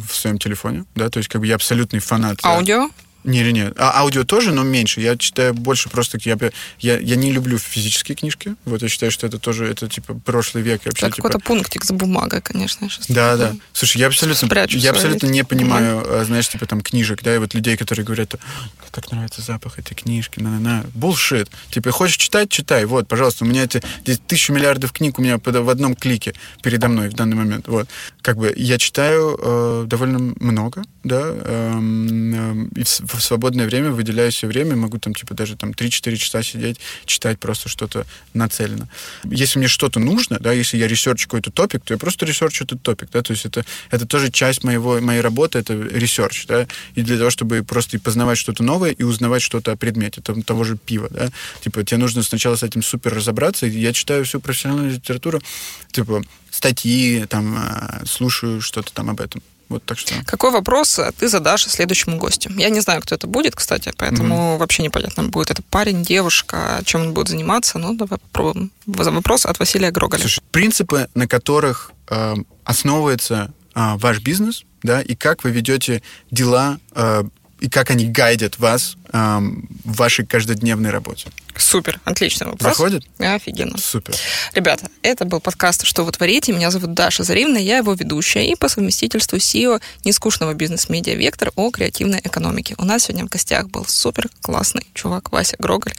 [0.00, 2.38] в своем телефоне, да, то есть как бы я абсолютный фанат.
[2.42, 2.88] Аудио?
[3.24, 3.72] Не-не-не.
[3.76, 5.00] А аудио тоже, но меньше.
[5.00, 6.18] Я читаю больше просто...
[6.24, 6.36] Я,
[6.78, 8.54] я, я не люблю физические книжки.
[8.64, 10.82] Вот я считаю, что это тоже, это типа прошлый век.
[10.84, 11.28] Вообще, это типа...
[11.28, 12.88] какой-то пунктик за бумагой, конечно.
[13.08, 13.54] Да, да.
[13.72, 16.24] Слушай, я абсолютно, Спрячу я абсолютно не понимаю, угу.
[16.24, 18.34] знаешь, типа там книжек, да, и вот людей, которые говорят,
[18.90, 20.84] как нравится запах этой книжки, на-на-на.
[20.94, 21.50] Булшит.
[21.70, 22.84] Типа, хочешь читать, читай.
[22.84, 26.88] Вот, пожалуйста, у меня эти, здесь тысячу миллиардов книг у меня в одном клике передо
[26.88, 27.68] мной в данный момент.
[27.68, 27.88] Вот.
[28.22, 31.80] Как бы я читаю э, довольно много, да, э,
[32.76, 32.84] и
[33.14, 37.38] в, свободное время выделяю себе время, могу там, типа, даже там 3-4 часа сидеть, читать
[37.38, 38.88] просто что-то нацелено.
[39.24, 42.60] Если мне что-то нужно, да, если я research у какой-то topic, то я просто research
[42.60, 46.46] у этот topic, да, то есть это, это тоже часть моего, моей работы, это research,
[46.46, 50.20] да, и для того, чтобы просто и познавать что-то новое, и узнавать что-то о предмете,
[50.20, 51.30] там, того же пива, да,
[51.62, 55.40] типа, тебе нужно сначала с этим супер разобраться, я читаю всю профессиональную литературу,
[55.92, 59.42] типа, статьи, там, э, слушаю что-то там об этом.
[59.70, 60.12] Вот так что.
[60.26, 62.50] Какой вопрос ты задашь следующему гостю?
[62.56, 64.58] Я не знаю, кто это будет, кстати, поэтому mm-hmm.
[64.58, 67.78] вообще непонятно, будет это парень, девушка, чем он будет заниматься.
[67.78, 68.72] Ну, давай попробуем.
[68.86, 70.22] Вопрос от Василия Грогаля.
[70.22, 72.34] Слушай, принципы, на которых э,
[72.64, 76.02] основывается э, ваш бизнес, да, и как вы ведете
[76.32, 77.22] дела э,
[77.60, 81.28] и как они гайдят вас эм, в вашей каждодневной работе.
[81.56, 82.70] Супер, отличный вопрос.
[82.70, 83.04] Заходит?
[83.18, 83.76] Офигенно.
[83.76, 84.14] Супер.
[84.54, 86.52] Ребята, это был подкаст «Что вы творите?».
[86.52, 91.70] Меня зовут Даша Заривна, я его ведущая и по совместительству SEO нескучного бизнес-медиа «Вектор» о
[91.70, 92.74] креативной экономике.
[92.78, 95.92] У нас сегодня в гостях был супер классный чувак Вася Гроголь,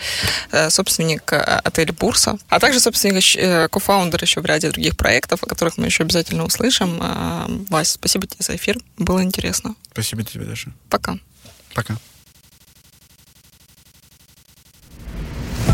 [0.52, 5.44] э, собственник э, отеля «Бурса», а также собственник, э, кофаундер еще в ряде других проектов,
[5.44, 7.00] о которых мы еще обязательно услышим.
[7.70, 9.76] Вася, спасибо тебе за эфир, было интересно.
[9.92, 10.72] Спасибо тебе, Даша.
[10.90, 11.18] Пока.
[11.76, 11.96] Пока.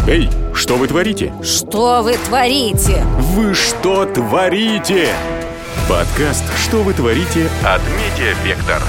[0.08, 1.34] Эй, что вы творите?
[1.44, 3.04] Что вы творите?
[3.34, 5.14] Вы что творите?
[5.90, 8.82] Подкаст «Что вы творите» от Медиа Вектор.